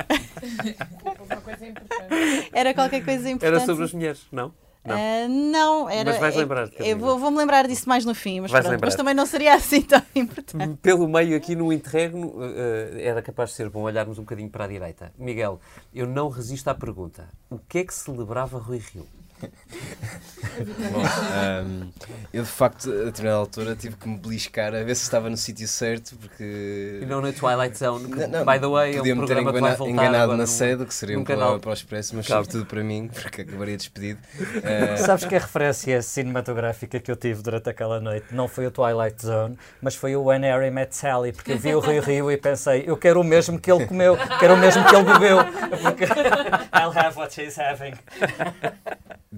[2.53, 3.45] Era qualquer coisa importante.
[3.45, 4.53] Era sobre as mulheres, não?
[4.87, 6.11] Não, uh, não era.
[6.11, 6.69] Mas vais lembrar.
[6.79, 9.81] Eu vou, vou-me lembrar disso mais no fim, mas, pronto, mas também não seria assim
[9.81, 10.77] tão importante.
[10.81, 14.65] Pelo meio, aqui no interregno, uh, era capaz de ser bom olharmos um bocadinho para
[14.65, 15.11] a direita.
[15.17, 15.59] Miguel,
[15.93, 19.05] eu não resisto à pergunta: o que é que celebrava Rui Rio?
[20.91, 21.91] Bom, um,
[22.33, 25.37] eu de facto, a determinada altura, tive que me beliscar a ver se estava no
[25.37, 26.99] sítio certo, porque.
[27.01, 29.89] E não na Twilight Zone, que, não, by the way, é um programa ter engana,
[29.89, 32.43] enganado na sede, que seria um canal para o Expresso, mas claro.
[32.43, 34.19] sobretudo para mim, porque acabaria despedido.
[34.39, 34.97] Uh...
[35.05, 39.23] Sabes que a referência cinematográfica que eu tive durante aquela noite não foi o Twilight
[39.23, 42.37] Zone, mas foi o When Harry Met Sally, porque eu vi o Rui Rio e
[42.37, 45.37] pensei, eu quero o mesmo que ele comeu, quero o mesmo que ele bebeu,
[45.81, 46.05] porque
[46.73, 47.93] I'll have what she's having.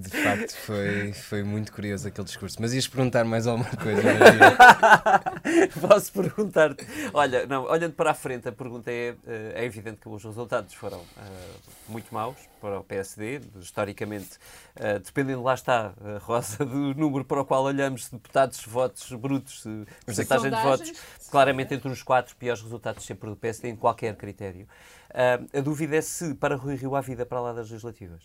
[0.00, 2.56] De facto, foi, foi muito curioso aquele discurso.
[2.60, 4.02] Mas ias perguntar mais alguma coisa?
[5.80, 6.86] Posso perguntar-te?
[7.12, 10.72] Olha, não, olhando para a frente, a pergunta é: eh, é evidente que os resultados
[10.74, 13.40] foram uh, muito maus para o PSD.
[13.60, 14.38] Historicamente,
[14.76, 19.64] uh, dependendo, lá está, Rosa, do número para o qual olhamos, deputados, votos brutos,
[20.06, 20.92] porcentagem de votos,
[21.30, 24.66] claramente entre os quatro piores resultados sempre do PSD, em qualquer critério.
[25.10, 28.22] Uh, a dúvida é se para Rui Rio há vida para lá das legislativas.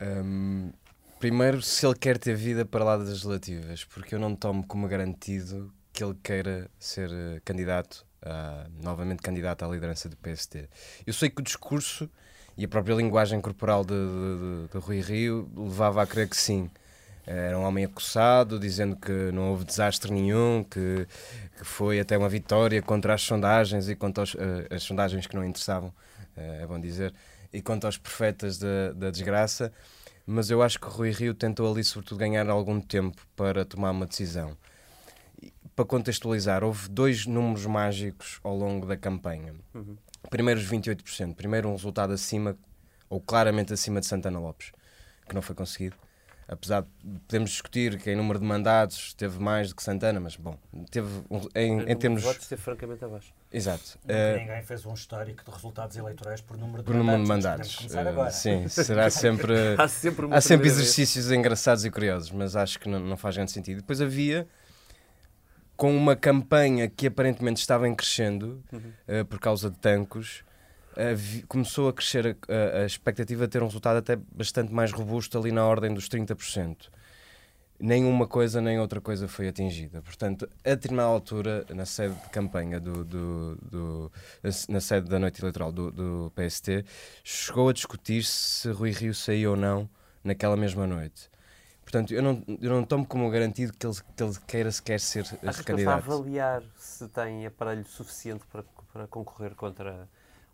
[0.00, 0.70] Um,
[1.18, 4.86] primeiro, se ele quer ter vida para lá das legislativas, porque eu não tomo como
[4.86, 10.68] garantido que ele queira ser uh, candidato, uh, novamente candidato à liderança do PST.
[11.06, 12.08] Eu sei que o discurso
[12.56, 16.70] e a própria linguagem corporal de, de, de, Rui Rio levava a crer que sim.
[17.26, 21.06] Era um homem acossado, dizendo que não houve desastre nenhum, que,
[21.58, 24.38] que foi até uma vitória contra as sondagens e contra os, uh,
[24.70, 27.12] as sondagens que não interessavam, uh, é bom dizer
[27.52, 29.72] e quanto aos profetas da, da desgraça,
[30.26, 34.06] mas eu acho que Rui Rio tentou ali, sobretudo, ganhar algum tempo para tomar uma
[34.06, 34.56] decisão.
[35.42, 39.54] E, para contextualizar, houve dois números mágicos ao longo da campanha.
[39.72, 39.96] Uhum.
[40.28, 41.34] Primeiro, os 28%.
[41.34, 42.56] Primeiro, um resultado acima,
[43.08, 44.70] ou claramente acima de Santana Lopes,
[45.26, 45.96] que não foi conseguido.
[46.48, 50.34] Apesar de podemos discutir que em número de mandatos teve mais do que Santana, mas
[50.34, 50.56] bom,
[50.90, 52.22] teve um, em, em termos.
[52.22, 53.34] votos esteve francamente abaixo.
[53.52, 53.98] Exato.
[54.04, 57.76] Uh, ninguém fez um histórico de resultados eleitorais por número de por número de mandatos.
[57.82, 57.94] mandatos.
[57.94, 58.30] Uh, agora.
[58.30, 59.54] sim, será sempre.
[59.78, 60.72] Há sempre há sempre primeira vez.
[60.78, 63.78] exercícios engraçados e curiosos, mas acho que não, não faz grande sentido.
[63.82, 64.48] Depois havia,
[65.76, 68.92] com uma campanha que aparentemente estava em crescendo, Uhum.
[69.20, 70.42] uh, por causa de tancos,
[70.98, 75.38] havi- começou a crescer a, a- expectativa de ter um resultado até bastante mais robusto,
[75.38, 76.90] ali na ordem dos 30%.
[77.80, 80.02] Nenhuma coisa nem outra coisa foi atingida.
[80.02, 84.12] Portanto, a determinada altura, na sede de campanha do, do- do-
[84.68, 86.84] na sede da noite eleitoral do, do PST,
[87.22, 89.88] chegou a discutir se Rui Rio saía ou não
[90.24, 91.30] naquela mesma noite.
[91.82, 95.20] Portanto, eu não, eu não tomo como garantido que ele, que ele queira sequer ser
[95.22, 96.04] Acho que ele está a candidato.
[96.12, 100.08] avaliar se tem aparelho suficiente para, para concorrer contra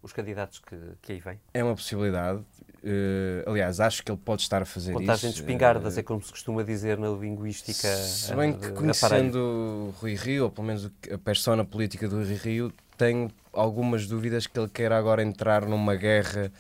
[0.05, 1.41] os candidatos que, que aí vêm.
[1.55, 2.43] É uma possibilidade.
[2.85, 5.41] Eh, aliás, acho que ele pode estar a fazer Contagem de isso.
[5.43, 7.89] espingardas, eh, é como se costuma dizer na linguística.
[7.89, 9.33] Se bem eh, que de aparelho.
[9.33, 13.31] conhecendo o Rui Rio, ou pelo menos que- a persona política do Rui Rio, tenho
[13.53, 16.53] algumas dúvidas que ele queira agora entrar numa guerra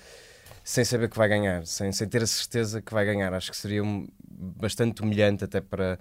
[0.64, 3.34] sem saber que vai ganhar, sem, sem ter a certeza que vai ganhar.
[3.34, 5.98] Acho que seria um- bastante humilhante até para,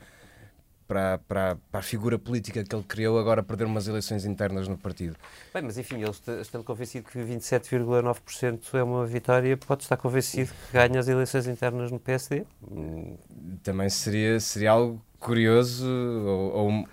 [0.93, 4.77] para, para, para a figura política que ele criou agora perder umas eleições internas no
[4.77, 5.15] partido.
[5.51, 10.51] Bem, mas enfim, ele est- estando convencido que 27,9% é uma vitória, pode estar convencido
[10.51, 12.45] que ganha as eleições internas no PSD.
[12.71, 13.17] Hum,
[13.63, 16.87] Também seria, seria algo curioso ou, ou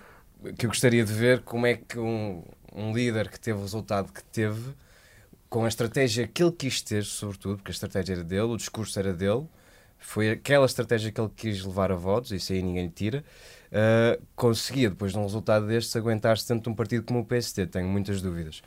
[0.57, 4.11] que eu gostaria de ver como é que um, um líder que teve o resultado
[4.11, 4.73] que teve,
[5.49, 8.97] com a estratégia que ele quis ter, sobretudo, porque a estratégia era dele, o discurso
[8.99, 9.45] era dele,
[10.01, 13.23] foi aquela estratégia que ele quis levar a votos, isso aí ninguém tira,
[13.71, 17.67] ah, conseguia, depois de um resultado destes, aguentar-se de um partido como o PSD.
[17.67, 18.61] Tenho muitas dúvidas.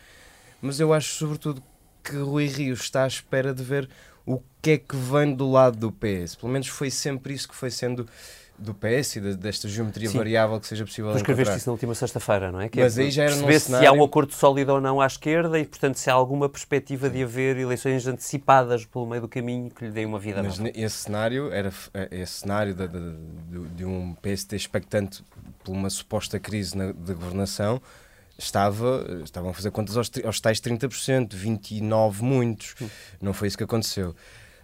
[0.63, 1.63] Mas eu acho, sobretudo,
[2.03, 3.89] que Rui Rio está à espera de ver
[4.27, 6.37] o que é que vem do lado do PS.
[6.37, 8.09] Pelo menos foi sempre isso que foi sendo
[8.59, 10.17] do PS e desta geometria Sim.
[10.19, 11.57] variável que seja possível Tu escreveste encontrar.
[11.59, 12.69] isso na última sexta-feira, não é?
[12.69, 14.81] Que Mas é aí já era num perceber se há cenário- um acordo sólido ou
[14.81, 19.23] não à esquerda e, portanto, se há alguma perspectiva de haver eleições antecipadas pelo meio
[19.23, 20.71] do caminho que lhe deem uma vida Mas nova.
[20.75, 25.25] esse cenário era eh, esse cenário da- de, de um PSD expectante
[25.65, 27.83] por uma suposta crise na, de governação
[28.39, 32.75] estava estavam a fazer contas aos, aos tais 30%, 29 muitos.
[33.21, 34.15] Não foi isso que aconteceu.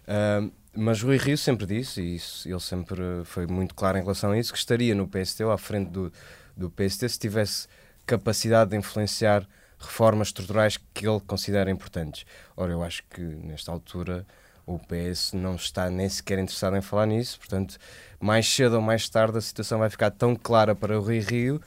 [0.07, 4.31] Ahm, mas Rui Rio sempre disse, e isso, ele sempre foi muito claro em relação
[4.31, 6.11] a isso, que estaria no PST ou à frente do,
[6.55, 7.67] do PST se tivesse
[8.05, 9.47] capacidade de influenciar
[9.79, 12.25] reformas estruturais que ele considera importantes.
[12.55, 14.25] Ora, eu acho que nesta altura
[14.65, 17.77] o PS não está nem sequer interessado em falar nisso, portanto,
[18.19, 21.61] mais cedo ou mais tarde a situação vai ficar tão clara para o Rui Rio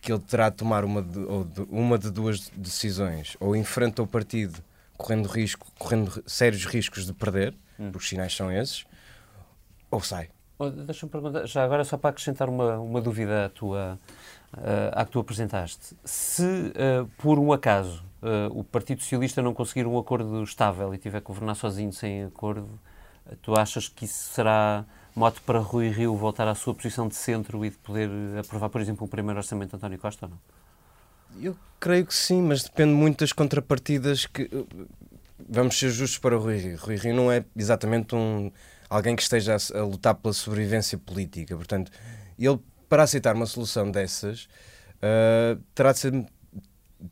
[0.00, 3.36] que ele terá de tomar uma de, de- uma de duas decisões.
[3.40, 4.62] Ou enfrenta o partido
[5.02, 8.84] correndo, risco, correndo ri- sérios riscos de perder, porque os sinais são esses,
[9.90, 10.28] ou sai.
[10.58, 13.98] Oh, Deixa-me perguntar, já agora só para acrescentar uma, uma dúvida à, tua,
[14.58, 15.96] eh, à que tu apresentaste.
[16.04, 20.98] Se, eh, por um acaso, eh, o Partido Socialista não conseguir um acordo estável e
[20.98, 22.78] tiver que governar sozinho sem acordo,
[23.42, 24.84] tu achas que isso será
[25.16, 28.80] mote para Rui Rio voltar à sua posição de centro e de poder aprovar, por
[28.80, 30.38] exemplo, um primeiro orçamento de António Costa ou não?
[31.40, 34.48] Eu creio que sim, mas depende muito das contrapartidas que.
[35.48, 36.78] Vamos ser justos para o Rui Rio.
[36.78, 38.50] Rui Rio não é exatamente um,
[38.88, 41.56] alguém que esteja a, a lutar pela sobrevivência política.
[41.56, 41.90] Portanto,
[42.38, 44.48] ele, para aceitar uma solução dessas,
[45.02, 46.26] ah, terá de ser,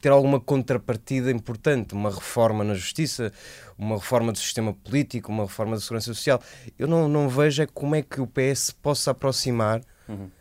[0.01, 3.33] ter alguma contrapartida importante, uma reforma na justiça,
[3.77, 6.41] uma reforma do sistema político, uma reforma da segurança social.
[6.79, 9.83] Eu não, não vejo é como é que o PS possa aproximar.
[10.09, 10.40] ah,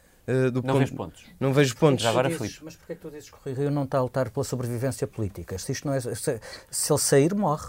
[0.51, 1.25] do Não ponto- vês pontos?
[1.39, 2.03] Não vejo pontos.
[2.03, 2.65] Já agora, Dizes, Filipe.
[2.65, 4.43] Mas porquê é que tu dizes que o Rui Rio não está a lutar pela
[4.43, 5.57] sobrevivência política?
[5.57, 6.39] Se, isto não é, se,
[6.71, 7.67] se ele sair, morre.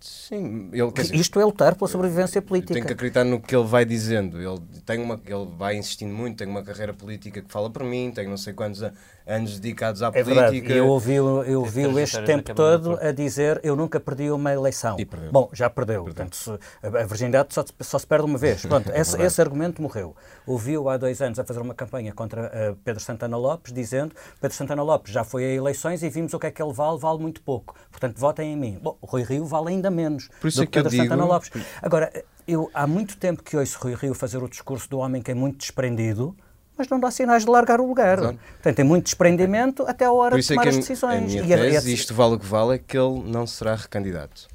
[0.00, 2.74] Sim, ele, dizer, Isto é lutar pela sobrevivência política.
[2.74, 4.38] Tenho que acreditar no que ele vai dizendo.
[4.38, 8.12] Ele, tem uma, ele vai insistindo muito, tem uma carreira política que fala por mim,
[8.14, 8.92] tem não sei quantos a-
[9.26, 10.72] anos dedicados à É verdade, política.
[10.74, 14.96] eu ouvi, eu ouvi este tempo todo a dizer eu nunca perdi uma eleição.
[14.98, 15.32] E perdeu.
[15.32, 16.04] Bom, já perdeu.
[16.04, 18.60] Portanto, se- a virgindade só, só se perde uma vez.
[18.66, 19.22] Pronto, esse, verdade.
[19.26, 20.14] esse argumento morreu.
[20.46, 24.56] Ouviu há dois anos a fazer uma campanha contra eh, Pedro Santana Lopes, dizendo Pedro
[24.56, 27.18] Santana Lopes já foi a eleições e vimos o que é que ele vale, vale
[27.18, 27.74] muito pouco.
[27.90, 28.78] Portanto, votem em mim.
[28.82, 30.98] Bom, o Rui Rio vale ainda menos Por isso do é que que eu Pedro
[30.98, 31.50] Santana digo- Lopes.
[31.80, 32.12] Agora,
[32.46, 35.34] eu há muito tempo que ouço Rui Rio fazer o discurso do homem que é
[35.34, 36.36] muito desprendido,
[36.76, 38.18] mas não dá sinais de largar o lugar.
[38.18, 38.38] Exato.
[38.54, 41.16] Portanto, tem muito desprendimento até a hora de é tomar que as a, decisões.
[41.18, 43.22] a minha E a- e a- tese, isto vale o que vale, é que ele
[43.26, 44.48] não será recandidato.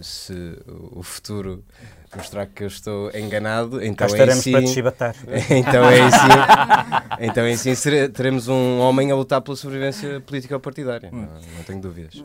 [0.00, 0.56] Se
[0.92, 1.64] o futuro
[2.14, 5.16] mostrar que eu estou enganado, então Cá estaremos em para si, te chibatar.
[5.50, 10.60] então em si, então si sere- teremos um homem a lutar pela sobrevivência política ou
[10.60, 12.22] partidária, não, não tenho dúvidas.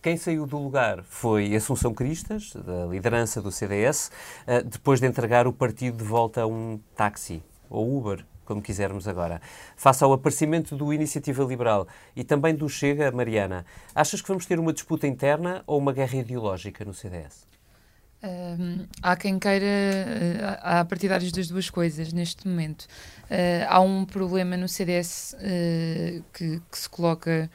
[0.00, 4.10] Quem saiu do lugar foi Assunção Cristas, da liderança do CDS,
[4.46, 9.08] eh, depois de entregar o partido de volta a um táxi, ou Uber, como quisermos
[9.08, 9.40] agora.
[9.76, 14.58] Face ao aparecimento do Iniciativa Liberal e também do Chega, Mariana, achas que vamos ter
[14.58, 17.46] uma disputa interna ou uma guerra ideológica no CDS?
[19.02, 22.86] Há quem queira, eh, há partidários das duas coisas neste momento.
[23.28, 27.50] Eh, há um problema no CDS eh, que, que se coloca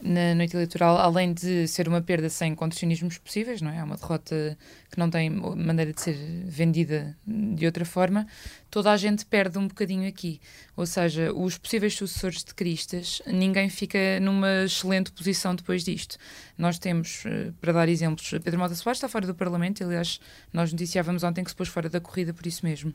[0.00, 3.78] na noite eleitoral, além de ser uma perda sem contorcionismos possíveis, não é?
[3.78, 4.56] É uma derrota
[4.90, 8.26] que não tem maneira de ser vendida de outra forma.
[8.70, 10.40] Toda a gente perde um bocadinho aqui.
[10.76, 16.16] Ou seja, os possíveis sucessores de Cristas, ninguém fica numa excelente posição depois disto.
[16.56, 20.20] Nós temos, eh, para dar exemplos, Pedro Mota Soares está fora do Parlamento, aliás,
[20.52, 22.94] nós noticiávamos ontem que se pôs fora da corrida por isso mesmo.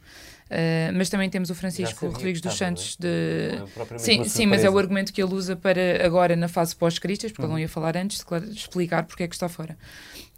[0.50, 3.04] Eh, mas também temos o Francisco Rodrigues dos Santos é?
[3.04, 3.94] de.
[3.94, 7.32] É Sim, sim, mas é o argumento que ele usa para agora na fase pós-cristas,
[7.32, 7.54] porque ele Uhum.
[7.54, 9.78] não ia falar antes, de clara- explicar porque é que está fora.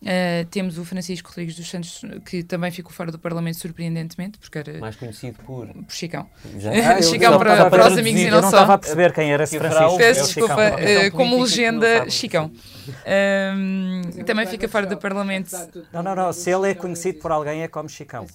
[0.02, 4.60] Uh, temos o Francisco Rodrigues dos Santos, que também ficou fora do Parlamento surpreendentemente, porque
[4.60, 4.78] era.
[4.78, 5.68] Mais conhecido por.
[5.68, 6.30] Por Chicão.
[6.58, 6.72] Já?
[6.86, 8.58] Ah, eu Chicão para, para os amigos e eu não, não só.
[8.58, 9.98] estava a perceber quem era esse Francisco.
[9.98, 11.08] Peço É desculpa, Chicão.
[11.08, 12.10] uh, como legenda, não.
[12.10, 12.52] Chicão.
[13.58, 15.56] Um, também fica fora do Parlamento.
[15.92, 16.34] Não, não, não.
[16.34, 18.28] Se ele é conhecido por alguém, é como Chicão.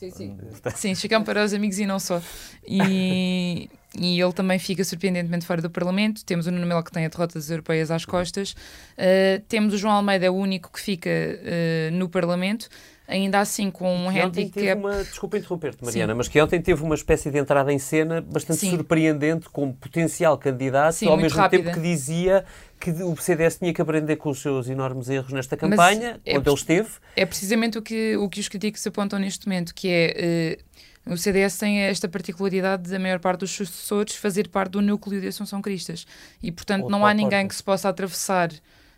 [0.75, 2.20] Sim, Chicão para os amigos e não só.
[2.66, 6.24] E, e ele também fica surpreendentemente fora do Parlamento.
[6.24, 8.53] Temos o Nuno Melo que tem a derrota das europeias às costas.
[8.53, 12.68] Uh, temos o João Almeida, é o único que fica uh, no Parlamento.
[13.09, 14.79] Ainda assim, com um Que handicap.
[14.79, 16.16] uma, desculpa interromper-te, Mariana, Sim.
[16.16, 18.70] mas que ontem teve uma espécie de entrada em cena bastante Sim.
[18.70, 21.64] surpreendente, como potencial candidato, Sim, ao mesmo rápida.
[21.64, 22.44] tempo que dizia
[22.79, 26.48] que o CDS tinha que aprender com os seus enormes erros nesta campanha, é onde
[26.48, 26.88] ele esteve.
[27.16, 30.59] É precisamente o que, o que os críticos apontam neste momento, que é eh,
[31.07, 35.21] o CDS tem esta particularidade de a maior parte dos sucessores fazer parte do núcleo
[35.21, 36.07] de Assunção Cristas.
[36.43, 38.51] E, portanto, Ou não há ninguém que se possa atravessar,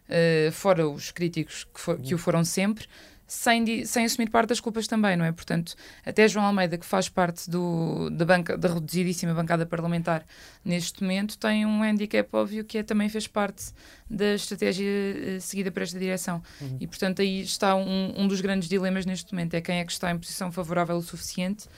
[0.08, 2.86] eh, fora os críticos que, fo- que o foram sempre,
[3.32, 5.32] sem, sem assumir parte das culpas também, não é?
[5.32, 10.22] Portanto, até João Almeida, que faz parte do, da, banca, da reduzidíssima bancada parlamentar
[10.62, 13.72] neste momento, tem um handicap óbvio que é, também fez parte
[14.08, 16.42] da estratégia eh, seguida por esta direção.
[16.60, 16.76] Uhum.
[16.78, 19.92] E, portanto, aí está um, um dos grandes dilemas neste momento, é quem é que
[19.92, 21.68] está em posição favorável o suficiente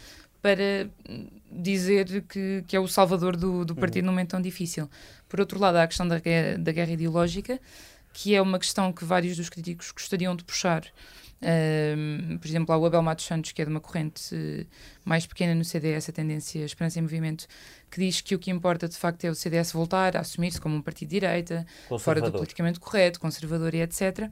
[0.43, 4.90] para hum, dizer que, que é o salvador do, do partido num momento tão difícil.
[5.29, 6.17] Por outro lado, há a questão da,
[6.59, 7.61] da guerra ideológica,
[8.12, 10.85] que é uma questão que vários dos críticos gostariam de puxar.
[12.41, 14.67] Por exemplo, há o Abel Matos Santos, que é de uma corrente
[15.05, 17.47] mais pequena no CDS, a tendência Esperança em Movimento,
[17.91, 20.75] que diz que o que importa de facto é o CDS voltar a assumir-se como
[20.75, 21.67] um partido de direita,
[21.99, 24.31] fora do politicamente correto, conservador e etc.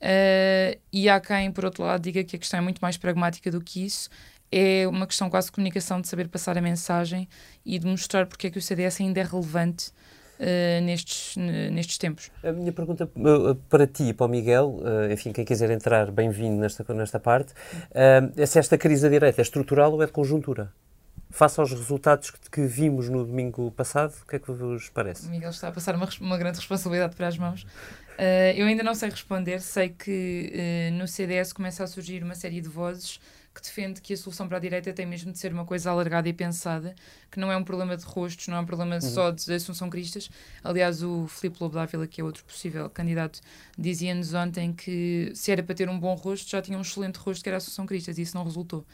[0.00, 3.50] Ah, e há quem, por outro lado, diga que a questão é muito mais pragmática
[3.50, 4.08] do que isso.
[4.52, 7.28] É uma questão quase de comunicação, de saber passar a mensagem
[7.64, 9.92] e de mostrar porque é que o CDS ainda é relevante
[10.40, 12.30] ah, nestes, nestes tempos.
[12.42, 16.10] A minha pergunta uh, para ti e para o Miguel, uh, enfim, quem quiser entrar,
[16.10, 17.52] bem-vindo nesta, nesta parte,
[18.34, 20.72] é se esta crise da direita é estrutural ou é de conjuntura?
[21.28, 25.28] Face aos resultados que, que vimos no domingo passado, o que é que vos parece?
[25.28, 27.66] O Miguel está a passar uma, uma grande responsabilidade para as mãos.
[28.54, 32.68] Eu ainda não sei responder, sei que no CDS começa a surgir uma série de
[32.68, 33.18] vozes
[33.54, 36.28] que defende que a solução para a direita tem mesmo de ser uma coisa alargada
[36.28, 36.94] e pensada,
[37.30, 39.00] que não é um problema de rostos, não é um problema Uhum.
[39.00, 40.30] só de Assunção Cristas.
[40.62, 43.40] Aliás, o Filipe Lobo Dávila, que é outro possível candidato,
[43.76, 47.42] dizia-nos ontem que se era para ter um bom rosto, já tinha um excelente rosto
[47.42, 48.86] que era a Assunção Cristas, e isso não resultou.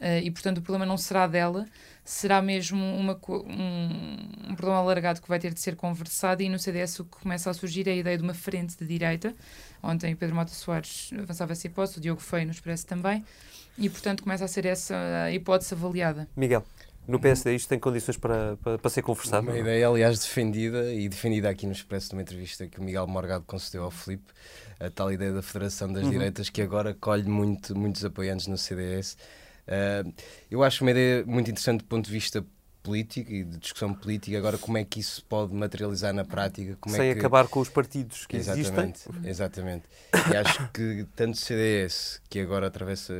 [0.00, 1.66] Uh, e, portanto, o problema não será dela,
[2.04, 6.58] será mesmo uma, um, um problema alargado que vai ter de ser conversado e no
[6.58, 9.34] CDS o que começa a surgir é a ideia de uma frente de direita.
[9.82, 13.24] Ontem o Pedro Mota Soares avançava essa hipótese, o Diogo Feio no Expresso também,
[13.78, 16.28] e, portanto, começa a ser essa a hipótese avaliada.
[16.36, 16.64] Miguel,
[17.06, 19.46] no PSD isto tem condições para, para, para ser conversado?
[19.46, 23.44] Uma ideia, aliás, defendida e defendida aqui no Expresso numa entrevista que o Miguel Morgado
[23.46, 24.32] concedeu ao Filipe,
[24.80, 26.10] a tal ideia da Federação das Uhum.
[26.10, 29.18] Direitas que agora colhe muito, muitos apoiantes no CDS.
[29.66, 30.12] Uh,
[30.50, 32.44] eu acho uma ideia muito interessante do ponto de vista
[32.84, 34.36] político e de discussão política.
[34.36, 36.76] Agora, como é que isso pode materializar na prática?
[36.78, 37.18] Como Sem é que...
[37.18, 39.30] acabar com os partidos que exatamente, existem.
[39.30, 39.84] Exatamente.
[40.30, 43.14] E acho que tanto o CDS, que agora atravessa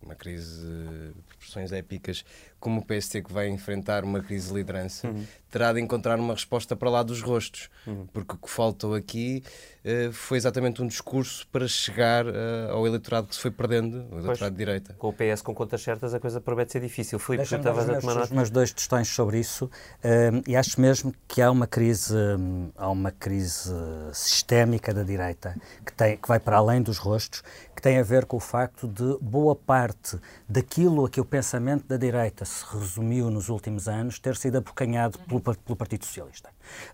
[0.00, 1.12] uma crise
[1.48, 2.24] proporções épicas,
[2.60, 5.24] como o PST, que vai enfrentar uma crise de liderança, Uhum.
[5.50, 7.68] terá de encontrar uma resposta para lá dos rostos.
[7.86, 8.06] Uhum.
[8.12, 9.42] Porque o que faltou aqui
[9.84, 14.18] eh, foi exatamente um discurso para chegar eh, ao eleitorado que se foi perdendo, o
[14.18, 14.94] eleitorado Pois, de direita.
[14.98, 17.18] Com o PS com contas certas, a coisa promete ser difícil.
[17.18, 18.34] Filipe, tu estavas a tomar nota.
[18.34, 19.70] meus dois tostões sobre isso
[20.04, 23.72] hum, e acho mesmo que há uma crise hum, há uma crise
[24.12, 25.54] sistémica da direita
[25.86, 27.42] que tem que vai para além dos rostos
[27.74, 31.86] que tem a ver com o facto de boa parte daquilo a que o pensamento
[31.86, 36.50] da direita se resumiu nos últimos anos ter sido abocanhado pelo, pelo Partido Socialista.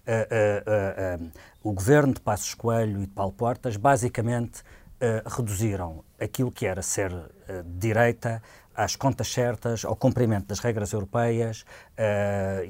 [0.07, 1.31] Uh, uh, uh,
[1.62, 4.62] o governo de Passos Coelho e de Paulo Portas basicamente
[5.37, 7.12] reduziram aquilo que era ser
[7.77, 8.42] direita
[8.75, 11.64] às contas certas, ao cumprimento das regras europeias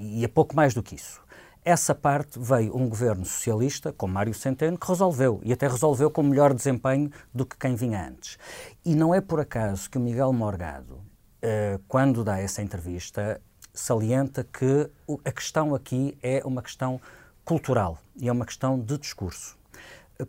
[0.01, 1.23] e a pouco mais do que isso.
[1.65, 6.25] Essa parte veio um governo socialista, com Mário Centeno, que resolveu, e até resolveu com
[6.25, 8.37] melhor desempenho do que quem vinha antes.
[8.85, 11.01] E não é por acaso que o Miguel Morgado,
[11.89, 13.41] quando dá essa entrevista,
[13.73, 14.89] salienta que
[15.25, 17.01] a questão aqui é uma questão
[17.45, 19.59] cultural e é uma questão de discurso.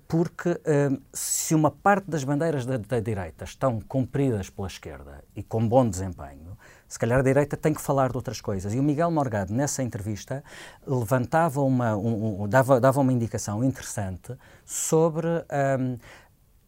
[0.07, 5.43] Porque eh, se uma parte das bandeiras da, da direita estão cumpridas pela esquerda e
[5.43, 6.57] com bom desempenho,
[6.87, 8.73] se calhar a direita tem que falar de outras coisas.
[8.73, 10.43] E o Miguel Morgado, nessa entrevista,
[10.85, 14.35] levantava uma, um, um, dava, dava uma indicação interessante
[14.65, 15.97] sobre um,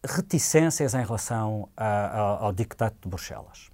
[0.04, 3.68] reticências em relação a, a, ao dictato de Bruxelas.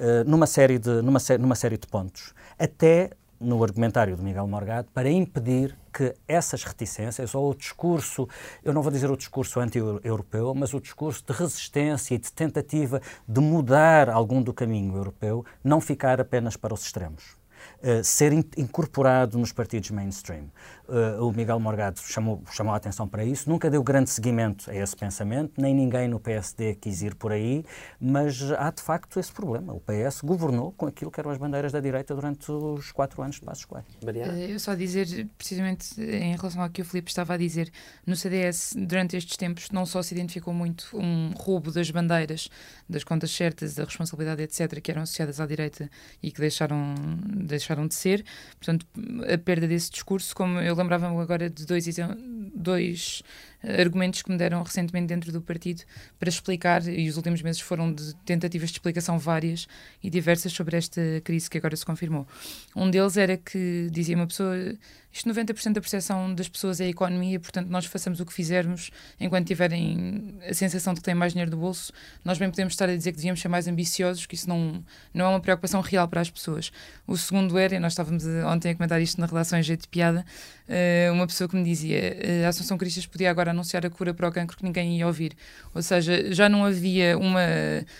[0.00, 2.32] Uh, numa, série de, numa, numa série de pontos.
[2.58, 8.28] Até no argumentário do Miguel Morgado para impedir que essas reticências, ou o discurso,
[8.62, 13.00] eu não vou dizer o discurso anti-europeu, mas o discurso de resistência e de tentativa
[13.26, 17.38] de mudar algum do caminho europeu, não ficar apenas para os extremos.
[17.82, 20.50] Uh, ser in incorporado nos partidos mainstream.
[20.90, 24.74] Uh, o Miguel Morgado chamou, chamou a atenção para isso, nunca deu grande seguimento a
[24.74, 27.64] esse pensamento, nem ninguém no PSD quis ir por aí,
[28.00, 29.72] mas há de facto esse problema.
[29.72, 33.36] O PS governou com aquilo que eram as bandeiras da direita durante os quatro anos
[33.36, 33.86] de Passos Coelho.
[34.04, 34.36] Mariana?
[34.36, 37.70] Eh, eu só dizer, precisamente em relação ao que o Filipe estava a dizer,
[38.04, 42.48] no CDS, durante estes tempos, não só se identificou muito um roubo das bandeiras,
[42.88, 45.88] das contas certas, da responsabilidade, etc., que eram associadas à direita
[46.20, 46.94] e que deixaram,
[47.44, 48.24] deixaram de ser,
[48.58, 48.84] portanto,
[49.32, 51.86] a perda desse discurso, como eu lembrava-me agora de dois,
[52.54, 53.22] dois
[53.62, 55.82] argumentos que me deram recentemente dentro do partido
[56.18, 59.66] para explicar, e os últimos meses foram de tentativas de explicação várias
[60.02, 62.26] e diversas sobre esta crise que agora se confirmou.
[62.74, 64.56] Um deles era que dizia uma pessoa
[65.12, 68.90] isto 90% da percepção das pessoas é a economia, portanto, nós façamos o que fizermos
[69.18, 71.92] enquanto tiverem a sensação de que têm mais dinheiro do bolso,
[72.24, 75.26] nós bem podemos estar a dizer que devíamos ser mais ambiciosos, que isso não, não
[75.26, 76.70] é uma preocupação real para as pessoas.
[77.08, 79.88] O segundo era, e nós estávamos ontem a comentar isto na relação em jeito de
[79.88, 80.24] piada,
[80.68, 84.12] eh, uma pessoa que me dizia eh, a Assunção Cristas podia agora anunciar a cura
[84.12, 85.36] para o cancro que ninguém ia ouvir.
[85.74, 87.40] Ou seja, já não havia uma.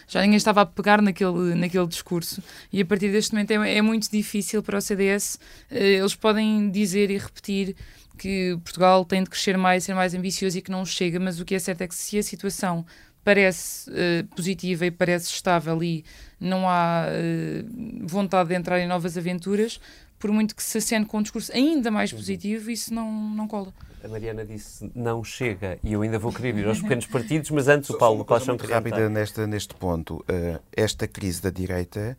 [0.09, 3.83] já ninguém estava a pegar naquele, naquele discurso e a partir deste momento é, é
[3.83, 5.39] muito difícil para o CDS.
[5.71, 7.77] Eh, eles podem dizer e repetir
[8.19, 11.45] que Portugal tem de crescer mais, ser mais ambicioso e que não chega, mas o
[11.45, 12.85] que é certo é que se a situação
[13.25, 16.05] parece uh, positiva e parece estável e
[16.39, 19.81] não há uh, vontade de entrar em novas aventuras,
[20.21, 23.73] por muito que se acene com um discurso ainda mais positivo, isso não, não cola.
[24.05, 27.67] A Mariana disse não chega e eu ainda vou querer ir aos pequenos partidos, mas
[27.67, 30.17] antes o Paulo Costa muito rápida nesta, neste ponto.
[30.29, 32.17] Uh, esta crise da direita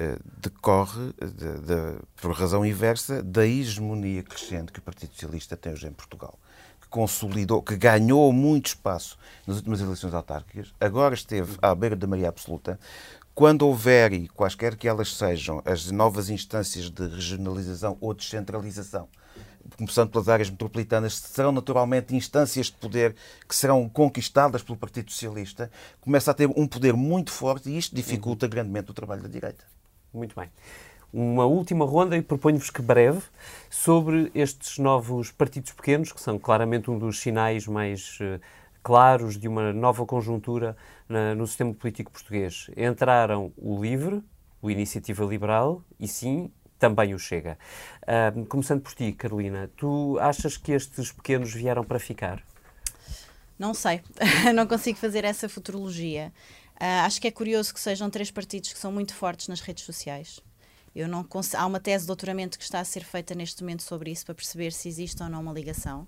[0.00, 5.74] eh, decorre, de, de, por razão inversa, da hegemonia crescente que o Partido Socialista tem
[5.74, 6.38] hoje em Portugal.
[6.80, 12.06] Que consolidou, que ganhou muito espaço nas últimas eleições autárquicas, agora esteve à beira da
[12.06, 12.80] maioria absoluta.
[13.40, 19.08] Quando houver, e quaisquer que elas sejam, as novas instâncias de regionalização ou descentralização,
[19.78, 23.16] começando pelas áreas metropolitanas, serão naturalmente instâncias de poder
[23.48, 25.70] que serão conquistadas pelo Partido Socialista,
[26.02, 29.64] começa a ter um poder muito forte e isto dificulta grandemente o trabalho da direita.
[30.12, 30.50] Muito bem.
[31.10, 33.22] Uma última ronda e proponho-vos que breve
[33.70, 38.38] sobre estes novos partidos pequenos, que são claramente um dos sinais mais uh,
[38.82, 40.76] claros de uma nova conjuntura
[41.08, 42.70] na, no sistema político português.
[42.76, 44.22] Entraram o LIVRE,
[44.62, 47.58] o Iniciativa Liberal e, sim, também o Chega.
[48.02, 52.42] Uh, começando por ti, Carolina, tu achas que estes pequenos vieram para ficar?
[53.58, 54.00] Não sei,
[54.54, 56.32] não consigo fazer essa futurologia.
[56.76, 59.84] Uh, acho que é curioso que sejam três partidos que são muito fortes nas redes
[59.84, 60.40] sociais.
[60.94, 61.24] Eu não
[61.56, 64.34] Há uma tese de doutoramento que está a ser feita neste momento sobre isso para
[64.34, 66.06] perceber se existe ou não uma ligação.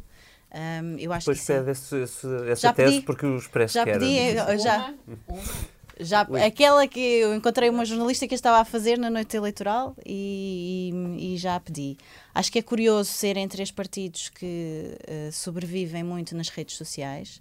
[0.55, 3.75] Um, eu acho pois que pede esse, esse, essa já tese pedi, porque o Expresso
[3.75, 3.99] já quer.
[3.99, 4.95] Pedi, já,
[5.99, 10.91] já aquela que eu encontrei uma jornalista que estava a fazer na noite eleitoral e,
[11.19, 11.97] e, e já pedi.
[12.35, 17.41] Acho que é curioso serem três partidos que uh, sobrevivem muito nas redes sociais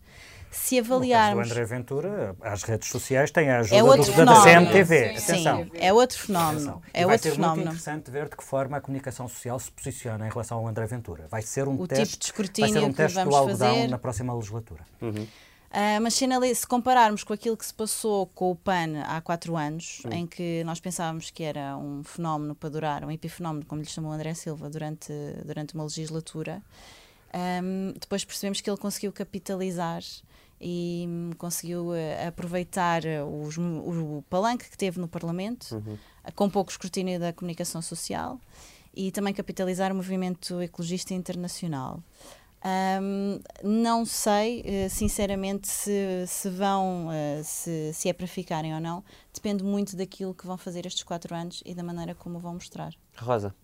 [0.52, 1.47] se avaliarmos.
[1.47, 5.18] No André Ventura, as redes sociais têm a ajuda é outro do, da CMTV.
[5.18, 5.64] Sim, Atenção.
[5.64, 6.82] Sim, é outro fenómeno.
[6.93, 7.56] É vai outro ser fenómeno.
[7.56, 10.86] muito interessante ver de que forma a comunicação social se posiciona em relação ao André
[10.86, 11.26] Ventura.
[11.32, 13.38] Vai ser um o teste, tipo de escrutínio vai ser um que teste vamos do
[13.38, 13.88] algodão fazer.
[13.88, 14.82] na próxima legislatura.
[15.02, 15.24] Uhum.
[15.24, 20.02] Uh, mas se compararmos com aquilo que se passou com o PAN há quatro anos,
[20.12, 24.12] em que nós pensávamos que era um fenómeno para durar, um epifenómeno, como lhe chamou
[24.12, 25.14] André Silva, durante,
[25.45, 26.62] durante uma legislatura,
[27.34, 30.02] Um, depois percebemos que ele conseguiu capitalizar
[30.62, 35.97] e hum, conseguiu uh, aproveitar os, o palanque que teve no Parlamento, uhum.
[36.36, 38.39] com pouco escrutínio da comunicação social,
[38.93, 41.99] e também capitalizar o movimento ecologista internacional.
[42.64, 47.09] Um, não sei, uh, sinceramente, se, se vão,
[47.43, 49.03] se, se é para ficarem ou não.
[49.34, 52.93] Depende muito daquilo que vão fazer estes quatro anos e da maneira como vão mostrar.
[53.18, 53.55] Rosa.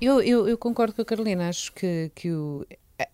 [0.00, 1.48] Eu, eu, eu concordo com a Carolina.
[1.48, 2.64] Acho que, que o,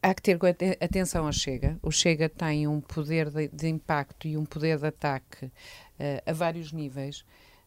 [0.02, 1.78] há que ter atenção ao Chega.
[1.82, 5.50] O Chega tem um poder de, de impacto e um poder de ataque uh,
[6.26, 7.24] a vários níveis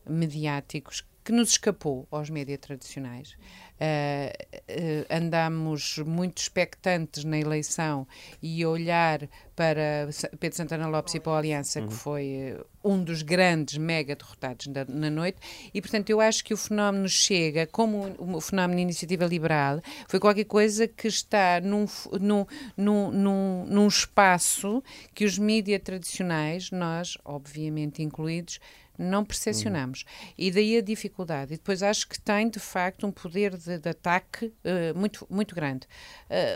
[0.08, 3.36] mediáticos que nos escapou aos médias tradicionais.
[3.76, 8.08] Uh, andamos muito expectantes na eleição
[8.42, 10.08] e olhar para
[10.40, 11.88] Pedro Santana Lopes e para a Aliança, uhum.
[11.88, 15.40] que foi uh, um dos grandes mega derrotados na, na, noite,
[15.74, 19.82] e portanto eu acho que o fenómeno chega, como o, o fenómeno de iniciativa liberal,
[20.08, 21.86] foi qualquer coisa que está num,
[22.22, 22.46] num,
[22.78, 24.82] num, num, num espaço
[25.14, 28.60] que os mídias tradicionais, nós, obviamente incluídos,
[28.98, 30.02] não percepcionamos.
[30.02, 30.34] Uhum.
[30.38, 31.54] E daí a dificuldade.
[31.54, 35.56] E depois acho que tem, de facto, um poder de, de ataque uh, muito, muito
[35.56, 35.88] grande.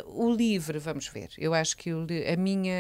[0.06, 1.30] Uh, o livre, vamos ver.
[1.38, 2.74] Eu acho que o, a minha,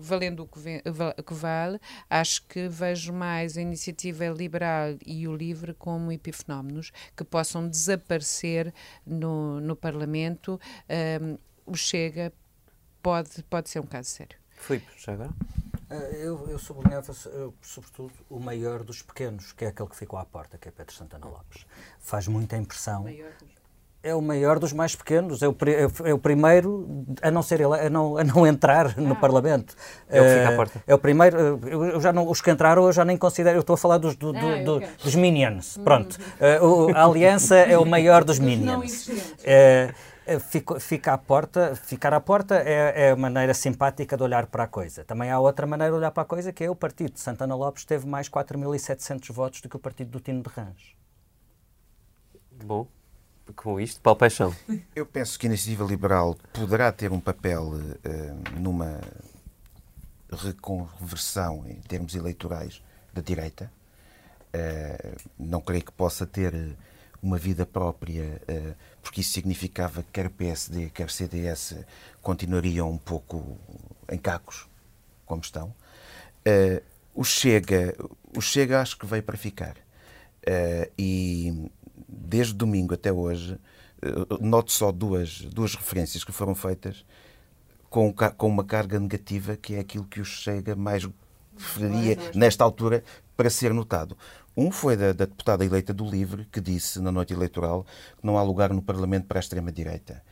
[0.00, 5.34] valendo o que, vem, que vale, acho que vejo mais a iniciativa liberal e o
[5.34, 8.72] livre como epifenómenos que possam desaparecer
[9.06, 10.60] no, no Parlamento.
[11.20, 12.32] Um, o Chega
[13.02, 14.36] pode, pode ser um caso sério.
[14.50, 15.32] Filipe, já agora?
[15.90, 17.12] Eh, eu, eu sublinhava,
[17.62, 20.94] sobretudo, o maior dos pequenos, que é aquele que ficou à porta, que é Pedro
[20.94, 21.64] Santana Lopes.
[22.00, 23.06] Faz muita impressão.
[24.02, 25.56] É o maior dos mais pequenos, é o,
[26.04, 26.86] é o primeiro
[27.20, 29.00] a não, ser ele, a não, a não entrar ah.
[29.00, 29.74] no Parlamento.
[30.08, 30.82] É o que fica à eh, porta.
[30.86, 33.62] É o primeiro, eh, eu, já não, os que entraram eu já nem considero, eu
[33.62, 36.18] estou a falar dos, do, ah, do, dos Minions, pronto.
[36.40, 39.10] Uh, a Aliança é o maior dos Minions.
[39.42, 39.92] Eh,
[40.40, 44.64] fico, fica à porta, ficar à porta é, é a maneira simpática de olhar para
[44.64, 45.04] a coisa.
[45.04, 47.54] Também há outra maneira de olhar para a coisa, que é o partido de Santana
[47.54, 50.96] Lopes teve mais 4.700 votos do que o partido do Tino de Rãs.
[52.64, 52.88] Bom,
[53.54, 54.54] com isto, Paulo Paixão.
[54.94, 59.00] Eu penso que a iniciativa liberal poderá ter um papel uh, numa
[60.30, 63.70] reconversão em termos eleitorais da direita.
[64.48, 66.52] Uh, não creio que possa ter
[67.26, 71.76] uma vida própria, eh, porque isso significava que quer PSD, quer CDS
[72.22, 73.58] continuariam um pouco
[74.08, 74.68] em cacos,
[75.24, 75.74] como estão.
[76.44, 77.96] Eh, o Chega,
[78.36, 79.76] o Chega acho que veio para ficar.
[80.46, 81.70] Eh, e
[82.08, 83.58] desde domingo até hoje,
[84.40, 87.04] noto só duas, duas referências que foram feitas
[87.90, 91.08] com, com uma carga negativa, que é aquilo que o Chega mais
[91.56, 93.02] preferiria, nesta altura,
[93.36, 94.16] para ser notado.
[94.56, 97.84] Um foi da, da, deputada eleita do Livre, que disse na noite eleitoral
[98.18, 100.22] que não há lugar no Parlamento para a extrema-direita.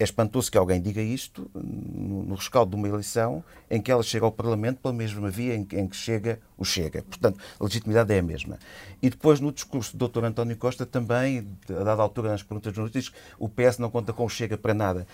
[0.00, 4.24] É espantoso que alguém diga isto no, rescaldo de uma eleição em que ela chega
[4.24, 7.02] ao Parlamento pela mesma via em, em, que chega o Chega.
[7.02, 8.58] Portanto, a legitimidade é a mesma.
[9.00, 10.24] E depois, no discurso do Dr.
[10.24, 14.28] António Costa, também, a dada altura nas perguntas jornalistas, o PS não conta com o
[14.28, 15.06] Chega para nada.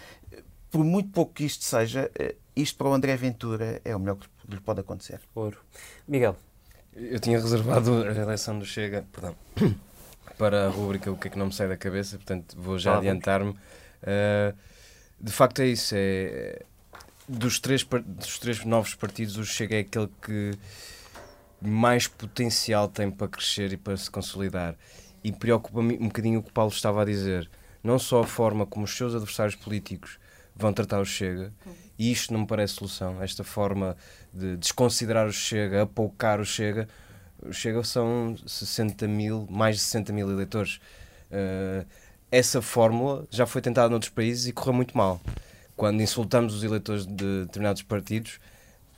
[0.70, 4.16] Por muito pouco que isto seja, eh, isto para o André Ventura é o melhor
[4.16, 5.20] que lhe pode acontecer.
[5.34, 5.58] Ouro.
[6.06, 6.47] Miguel.
[7.00, 9.34] Eu tinha reservado a eleição do Chega perdão,
[10.36, 12.94] para a rubrica O que é que não me sai da cabeça, portanto vou já
[12.94, 13.50] ah, adiantar-me.
[13.50, 14.56] Uh,
[15.20, 16.62] de facto é isso, é,
[17.28, 20.52] dos, três, dos três novos partidos o Chega é aquele que
[21.60, 24.76] mais potencial tem para crescer e para se consolidar.
[25.22, 27.50] E preocupa-me um bocadinho o que o Paulo estava a dizer.
[27.82, 30.18] Não só a forma como os seus adversários políticos
[30.54, 31.52] vão tratar o Chega,
[31.98, 33.20] e isto não me parece solução.
[33.22, 33.96] Esta forma
[34.32, 36.88] de desconsiderar o Chega, apoucar o Chega.
[37.42, 40.80] O Chega são 60 mil, mais de 60 mil eleitores.
[41.30, 41.84] Uh,
[42.30, 45.20] essa fórmula já foi tentada noutros países e correu muito mal.
[45.76, 48.38] Quando insultamos os eleitores de determinados partidos,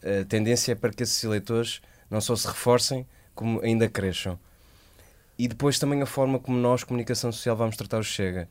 [0.03, 1.81] a tendência é para que esses eleitores
[2.11, 4.39] não só se reforcem, como ainda cresçam.
[5.39, 8.49] E depois também a forma como nós, comunicação social, vamos tratar o Chega.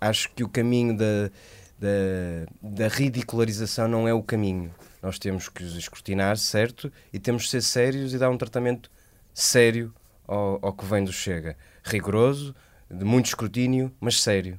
[0.00, 1.30] Acho que o caminho da,
[1.78, 4.74] da, da ridicularização não é o caminho.
[5.02, 6.92] Nós temos que os escrutinar, certo?
[7.12, 8.90] E temos que ser sérios e dar um tratamento
[9.32, 9.94] sério
[10.26, 11.56] ao, ao que vem do Chega.
[11.84, 12.54] Rigoroso,
[12.90, 14.58] de muito escrutínio, mas sério.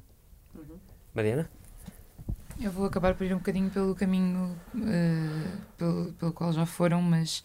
[0.54, 0.78] Uhum.
[1.14, 1.50] Mariana?
[2.60, 7.00] Eu vou acabar por ir um bocadinho pelo caminho uh, pelo, pelo qual já foram,
[7.00, 7.44] mas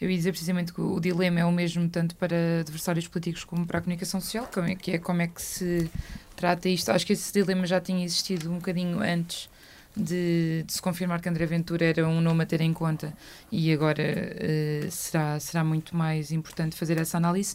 [0.00, 3.66] eu ia dizer precisamente que o dilema é o mesmo tanto para adversários políticos como
[3.66, 5.90] para a comunicação social, como é, que é como é que se
[6.36, 6.90] trata isto.
[6.90, 9.48] Acho que esse dilema já tinha existido um bocadinho antes
[9.96, 13.12] de, de, se confirmar que André Ventura era um nome a ter em conta
[13.50, 17.54] e agora uh, será, será muito mais importante fazer essa análise,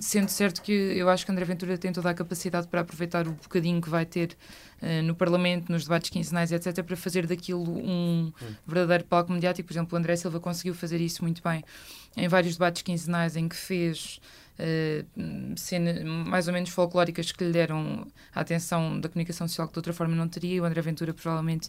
[0.00, 3.32] sendo certo que eu acho que André Ventura tem toda a capacidade para aproveitar o
[3.32, 4.36] bocadinho que vai ter
[4.82, 8.54] uh, no Parlamento, nos debates quinzenais, etc., para fazer daquilo um hum.
[8.66, 9.66] verdadeiro palco mediático.
[9.68, 11.62] Por exemplo, o André Silva conseguiu fazer isso muito bem
[12.16, 14.20] em vários debates quinzenais em que fez
[15.56, 19.78] cenas mais ou menos folclóricas que lhe deram a atenção da comunicação social que de
[19.78, 20.62] outra forma não teria.
[20.62, 21.68] O André Ventura provavelmente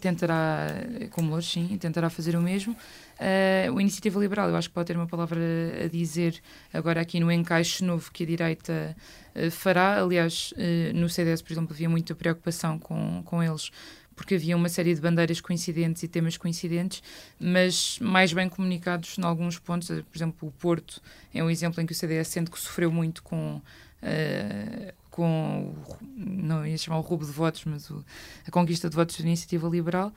[0.00, 0.68] tentará,
[1.10, 2.76] como hoje, sim, tentará fazer o mesmo.
[3.14, 5.40] Uh, o Iniciativa Liberal, eu acho que pode ter uma palavra
[5.84, 6.40] a dizer
[6.72, 8.96] agora aqui no encaixe novo que a direita
[9.36, 10.02] uh, fará.
[10.02, 13.70] Aliás, uh, no CDS, por exemplo, havia muita preocupação com, com eles
[14.14, 17.02] porque havia uma série de bandeiras coincidentes e temas coincidentes,
[17.38, 19.88] mas mais bem comunicados em alguns pontos.
[19.88, 21.00] Por exemplo, o Porto
[21.32, 23.60] é um exemplo em que o CDS sente que sofreu muito com.
[24.02, 25.72] Uh, com,
[26.16, 28.04] não ia chamar o roubo de votos, mas o,
[28.46, 30.12] a conquista de votos da Iniciativa Liberal.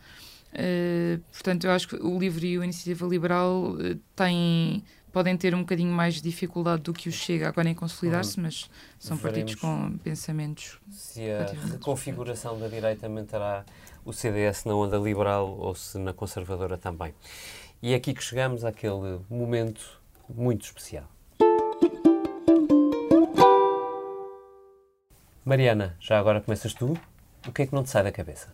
[0.54, 4.84] Uh, portanto, eu acho que o LIVRE e a Iniciativa Liberal uh, têm
[5.18, 8.70] podem ter um bocadinho mais de dificuldade do que o Chega agora em consolidar-se, mas
[9.00, 10.78] são partidos com pensamentos.
[10.92, 13.66] Se a reconfiguração da direita manterá
[14.06, 17.16] o CDS na onda liberal ou se na conservadora também.
[17.82, 20.00] E é aqui que chegamos àquele momento
[20.30, 21.10] muito especial.
[25.44, 26.96] Mariana, já agora começas tu.
[27.48, 28.54] O que é que não te sai da cabeça?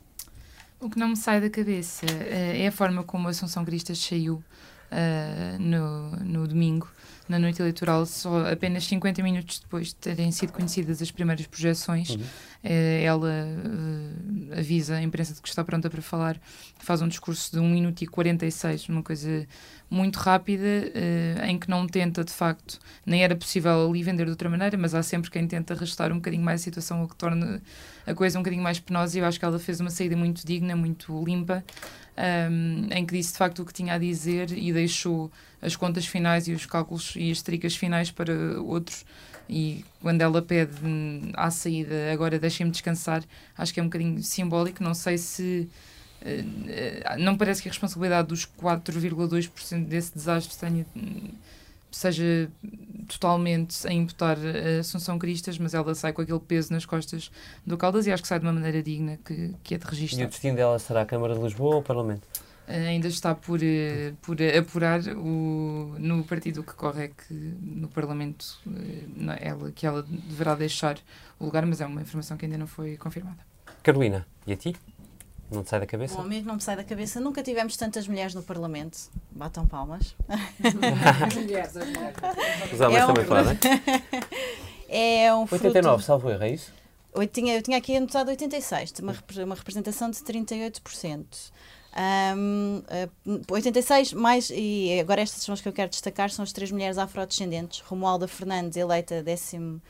[0.79, 3.97] O que não me sai da cabeça uh, é a forma como a Assunção Cristas
[3.99, 4.41] saiu
[4.93, 6.89] uh, no, no domingo,
[7.27, 12.11] na noite eleitoral, só apenas 50 minutos depois de terem sido conhecidas as primeiras projeções.
[12.11, 12.21] Uhum.
[12.21, 16.39] Uh, ela uh, avisa a imprensa de que está pronta para falar,
[16.79, 19.47] faz um discurso de 1 minuto e 46, uma coisa
[19.89, 20.91] muito rápida,
[21.47, 24.95] em que não tenta, de facto, nem era possível ali vender de outra maneira, mas
[24.95, 27.61] há sempre quem tenta arrastar um bocadinho mais a situação, o que torna
[28.05, 29.17] a coisa um bocadinho mais penosa.
[29.17, 31.63] E eu acho que ela fez uma saída muito digna, muito limpa
[32.17, 35.31] um, em que disse de facto o que tinha a dizer e deixou
[35.61, 39.05] as contas finais e os cálculos e as tricas finais para outros.
[39.49, 43.23] E quando ela pede hum, à saída, agora deixem-me descansar,
[43.57, 44.83] acho que é um bocadinho simbólico.
[44.83, 45.69] Não sei se.
[46.23, 51.31] Uh, não parece que a responsabilidade dos 4,2% desse desastre tenha hum,
[51.91, 52.49] seja
[53.09, 57.29] totalmente a imputar a Assunção Cristas, mas ela sai com aquele peso nas costas
[57.65, 60.21] do Caldas e acho que sai de uma maneira digna que, que é de registro.
[60.21, 62.23] E o destino dela será a Câmara de Lisboa ou o Parlamento?
[62.67, 63.59] Uh, ainda está por,
[64.21, 68.71] por apurar o, no partido que corre é que no Parlamento uh,
[69.41, 70.97] ela, que ela deverá deixar
[71.37, 73.39] o lugar, mas é uma informação que ainda não foi confirmada.
[73.83, 74.73] Carolina, e a ti?
[75.53, 76.15] Não te sai da cabeça?
[76.15, 77.19] Bom, mesmo não me sai da cabeça.
[77.19, 78.97] Nunca tivemos tantas mulheres no Parlamento.
[79.31, 80.15] Batam palmas.
[81.35, 82.17] mulheres, as mulheres.
[82.73, 83.27] Os homens é também um...
[83.27, 83.57] podem.
[84.95, 86.03] É um 89, fruto...
[86.03, 86.71] salvo erro, é isso?
[87.15, 91.25] Eu tinha, eu tinha aqui anotado 86, uma, uma representação de 38%.
[92.35, 92.83] Um,
[93.25, 96.71] uh, 86 mais, e agora estas são as que eu quero destacar, são as três
[96.71, 97.79] mulheres afrodescendentes.
[97.81, 99.81] Romualda Fernandes, eleita décimo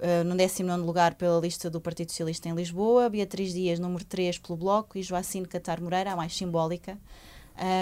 [0.00, 4.38] uh, no 19 lugar pela lista do Partido Socialista em Lisboa, Beatriz Dias, número 3
[4.38, 6.98] pelo Bloco, e Joacine Catar Moreira, a mais simbólica,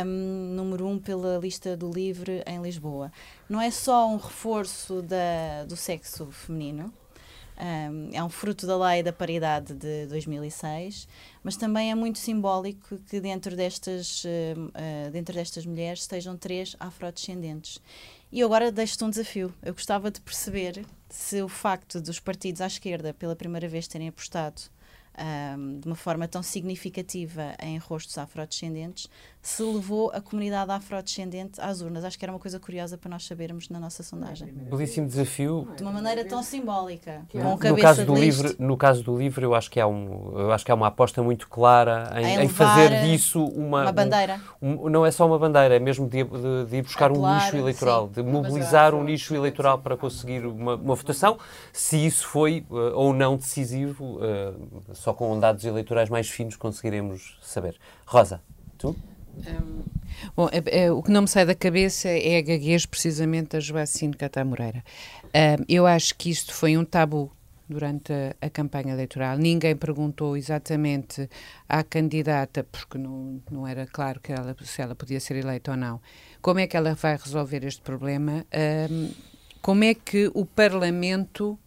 [0.05, 3.13] um, número 1 pela lista do Livre em Lisboa.
[3.49, 6.93] Não é só um reforço da, do sexo feminino,
[7.59, 11.09] um, é um fruto da lei da paridade de 2006,
[11.49, 17.81] mas também é muito simbólico que dentro destas, uh, dentro destas mulheres estejam três afrodescendentes.
[18.31, 19.51] E agora deixo-te um desafio.
[19.63, 24.09] Eu gostava de perceber se o facto dos partidos à esquerda pela primeira vez terem
[24.09, 24.61] apostado
[25.19, 29.09] um, de uma forma tão significativa em rostos afrodescendentes,
[29.41, 32.05] se levou a comunidade afrodescendente às urnas.
[32.05, 34.49] Acho que era uma coisa curiosa para nós sabermos na nossa sondagem.
[34.49, 35.69] Belíssimo desafio.
[35.77, 37.23] De uma maneira tão simbólica.
[37.31, 40.53] Com no caso do livro, no caso do livro, eu acho que há um, eu
[40.53, 44.41] acho que há uma aposta muito clara em, em fazer disso uma, uma bandeira.
[44.61, 47.33] Um, um, não é só uma bandeira, é mesmo de, de, de ir buscar Apelar,
[47.33, 48.13] um nicho eleitoral, sim.
[48.13, 51.39] de mobilizar um nicho eleitoral para conseguir uma, uma votação.
[51.73, 57.39] Se isso foi uh, ou não decisivo, uh, só com dados eleitorais mais finos conseguiremos
[57.43, 57.77] saber.
[58.07, 58.41] Rosa,
[58.77, 58.97] tu?
[59.39, 59.85] Um,
[60.35, 63.61] bom, é, é, o que não me sai da cabeça é a gaguez precisamente da
[63.61, 64.83] Joacine Catá Moreira.
[65.27, 67.31] Um, eu acho que isto foi um tabu
[67.69, 69.37] durante a, a, campanha eleitoral.
[69.37, 71.29] Ninguém perguntou exatamente
[71.69, 75.77] à candidata, porque não, não era claro que ela, se ela podia ser eleita ou
[75.77, 76.01] não,
[76.41, 78.45] como é que ela vai resolver este problema,
[78.91, 79.11] um,
[79.61, 81.59] como é que o Parlamento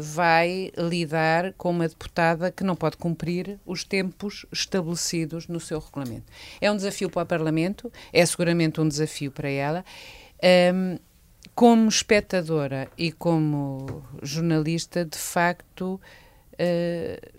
[0.00, 6.30] vai lidar com uma deputada que não pode cumprir os tempos estabelecidos no seu regulamento.
[6.60, 9.84] É um desafio para o Parlamento, é seguramente um desafio para ela.
[11.54, 16.00] Como espectadora e como jornalista, de facto,
[16.54, 17.34] uh,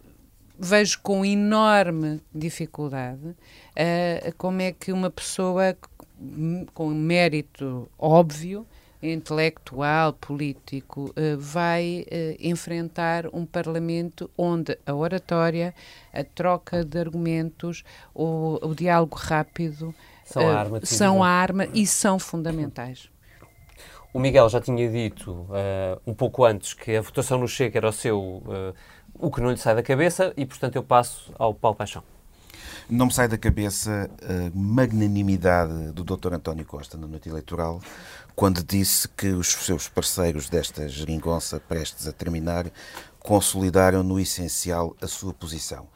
[0.57, 5.75] vejo com enorme dificuldade uh, como é que uma pessoa
[6.73, 8.65] com mérito óbvio
[9.13, 15.73] intelectual, político, uh, vai uh, enfrentar um Parlamento onde a oratória,
[16.13, 17.83] a troca de argumentos,
[18.13, 19.93] o, o diálogo rápido
[20.23, 23.09] são, uh, a arma, são a arma e são fundamentais.
[24.13, 25.45] O Miguel já tinha dito
[26.07, 28.41] um pouco antes que a votação no Chega era o seu
[29.19, 32.03] o que não lhe sai da cabeça e, portanto, eu passo ao Paulo Paixão.
[32.89, 36.33] Não me sai da cabeça a magnanimidade do Dr.
[36.33, 37.81] António Costa na noite eleitoral,
[38.35, 42.69] quando disse que os seus parceiros desta geringonça, prestes a terminar,
[43.19, 45.87] consolidaram no essencial a sua posição.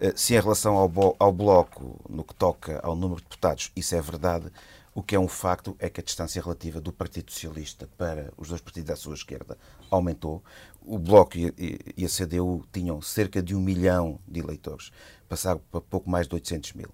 [0.00, 3.94] Eh, se em relação ao, ao Bloco, no que toca ao número de deputados, isso
[3.94, 4.50] é verdade,
[4.94, 8.48] o que é um facto é que a distância relativa do Partido Socialista para os
[8.48, 9.58] dois partidos à sua esquerda
[9.90, 10.42] aumentou.
[10.80, 14.90] O Bloco e a CDU tinham cerca de um milhão de eleitores,
[15.28, 16.88] passaram para pouco mais de 800 mil.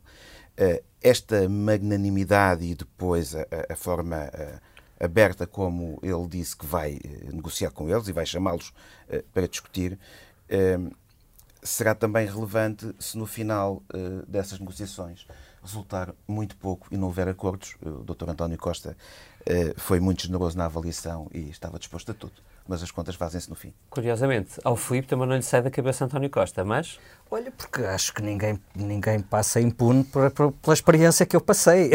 [0.56, 4.58] Eh, esta magnanimidade e depois a, a forma eh,
[5.00, 8.72] aberta como ele disse que vai eh, negociar com eles e vai chamá-los
[9.32, 9.98] para discutir,
[11.62, 13.82] será também relevante se no final
[14.26, 15.26] dessas negociações
[15.62, 17.74] resultar muito pouco e não houver acordos.
[17.80, 18.28] O Dr.
[18.28, 18.94] António Costa
[19.78, 22.34] foi muito generoso na avaliação e estava disposto a tudo
[22.68, 23.72] mas as contas fazem-se no fim.
[23.88, 26.98] Curiosamente, ao Filipe também não lhe sai da cabeça António Costa, mas...
[27.30, 31.90] Olha, porque acho que ninguém, ninguém passa impune por, por, pela experiência que eu passei.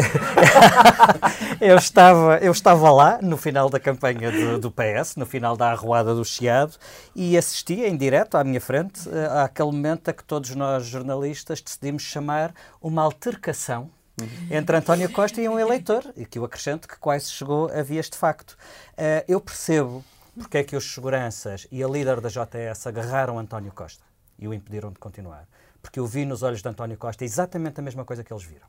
[1.60, 5.72] eu, estava, eu estava lá no final da campanha do, do, PS, no final da
[5.72, 6.74] arruada do Chiado,
[7.16, 11.60] e assisti em direto à minha frente eh, àquele momento a que todos nós jornalistas
[11.60, 13.90] decidimos chamar uma altercação
[14.50, 18.08] entre António Costa e um eleitor, e que eu acrescento que quase chegou a vias
[18.08, 18.52] de facto.
[18.92, 20.04] Uh, eu percebo
[20.38, 24.04] porque é que os seguranças e a líder da JS agarraram António Costa
[24.38, 25.46] e o impediram de continuar?
[25.80, 28.66] Porque eu vi nos olhos de António Costa exatamente a mesma coisa que eles viram.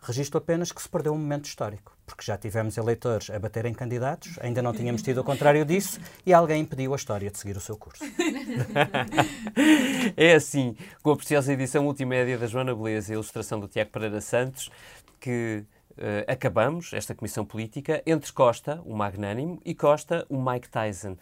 [0.00, 4.38] Registro apenas que se perdeu um momento histórico, porque já tivemos eleitores a baterem candidatos,
[4.40, 7.60] ainda não tínhamos tido o contrário disso, e alguém impediu a história de seguir o
[7.60, 8.04] seu curso.
[10.16, 13.90] é assim, com a preciosa edição multimédia da Joana Beleza e a ilustração do Tiago
[13.90, 14.70] Pereira Santos,
[15.20, 15.64] que
[15.98, 21.16] uh, acabamos esta comissão política entre Costa, o magnânimo, e Costa, o Mike Tyson.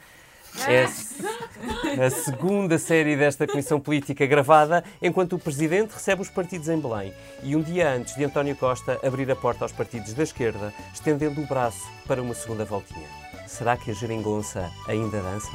[0.66, 0.84] É
[2.04, 7.12] a segunda série desta comissão política gravada enquanto o Presidente recebe os partidos em Belém
[7.42, 11.40] e um dia antes de António Costa abrir a porta aos partidos da esquerda, estendendo
[11.42, 13.06] o braço para uma segunda voltinha.
[13.46, 15.52] Será que a geringonça ainda dança?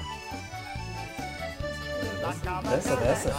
[2.63, 3.33] Dança, dança.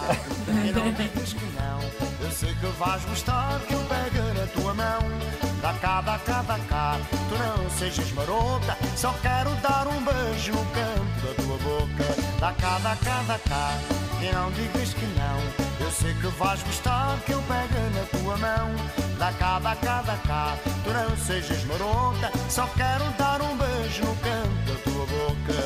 [0.67, 1.81] E não digas que não,
[2.27, 5.52] eu sei que vais gostar que eu pegue na tua mão.
[5.63, 6.99] Dá cá, dá cá, dá cá,
[7.29, 12.23] tu não sejas marota, só quero dar um beijo no canto da tua boca.
[12.41, 13.71] Dá cá, dá cá, dá cá,
[14.21, 18.37] e não digas que não, eu sei que vais gostar que eu pegue na tua
[18.39, 18.75] mão.
[19.21, 24.03] Dá cá, dá cá, dá cá, tu não sejas marota, só quero dar um beijo
[24.03, 25.63] no canto da tua boca.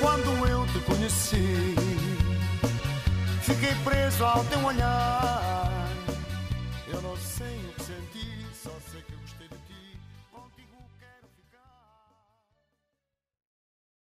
[0.00, 1.76] Quando eu te conheci,
[3.42, 5.45] fiquei preso ao teu olhar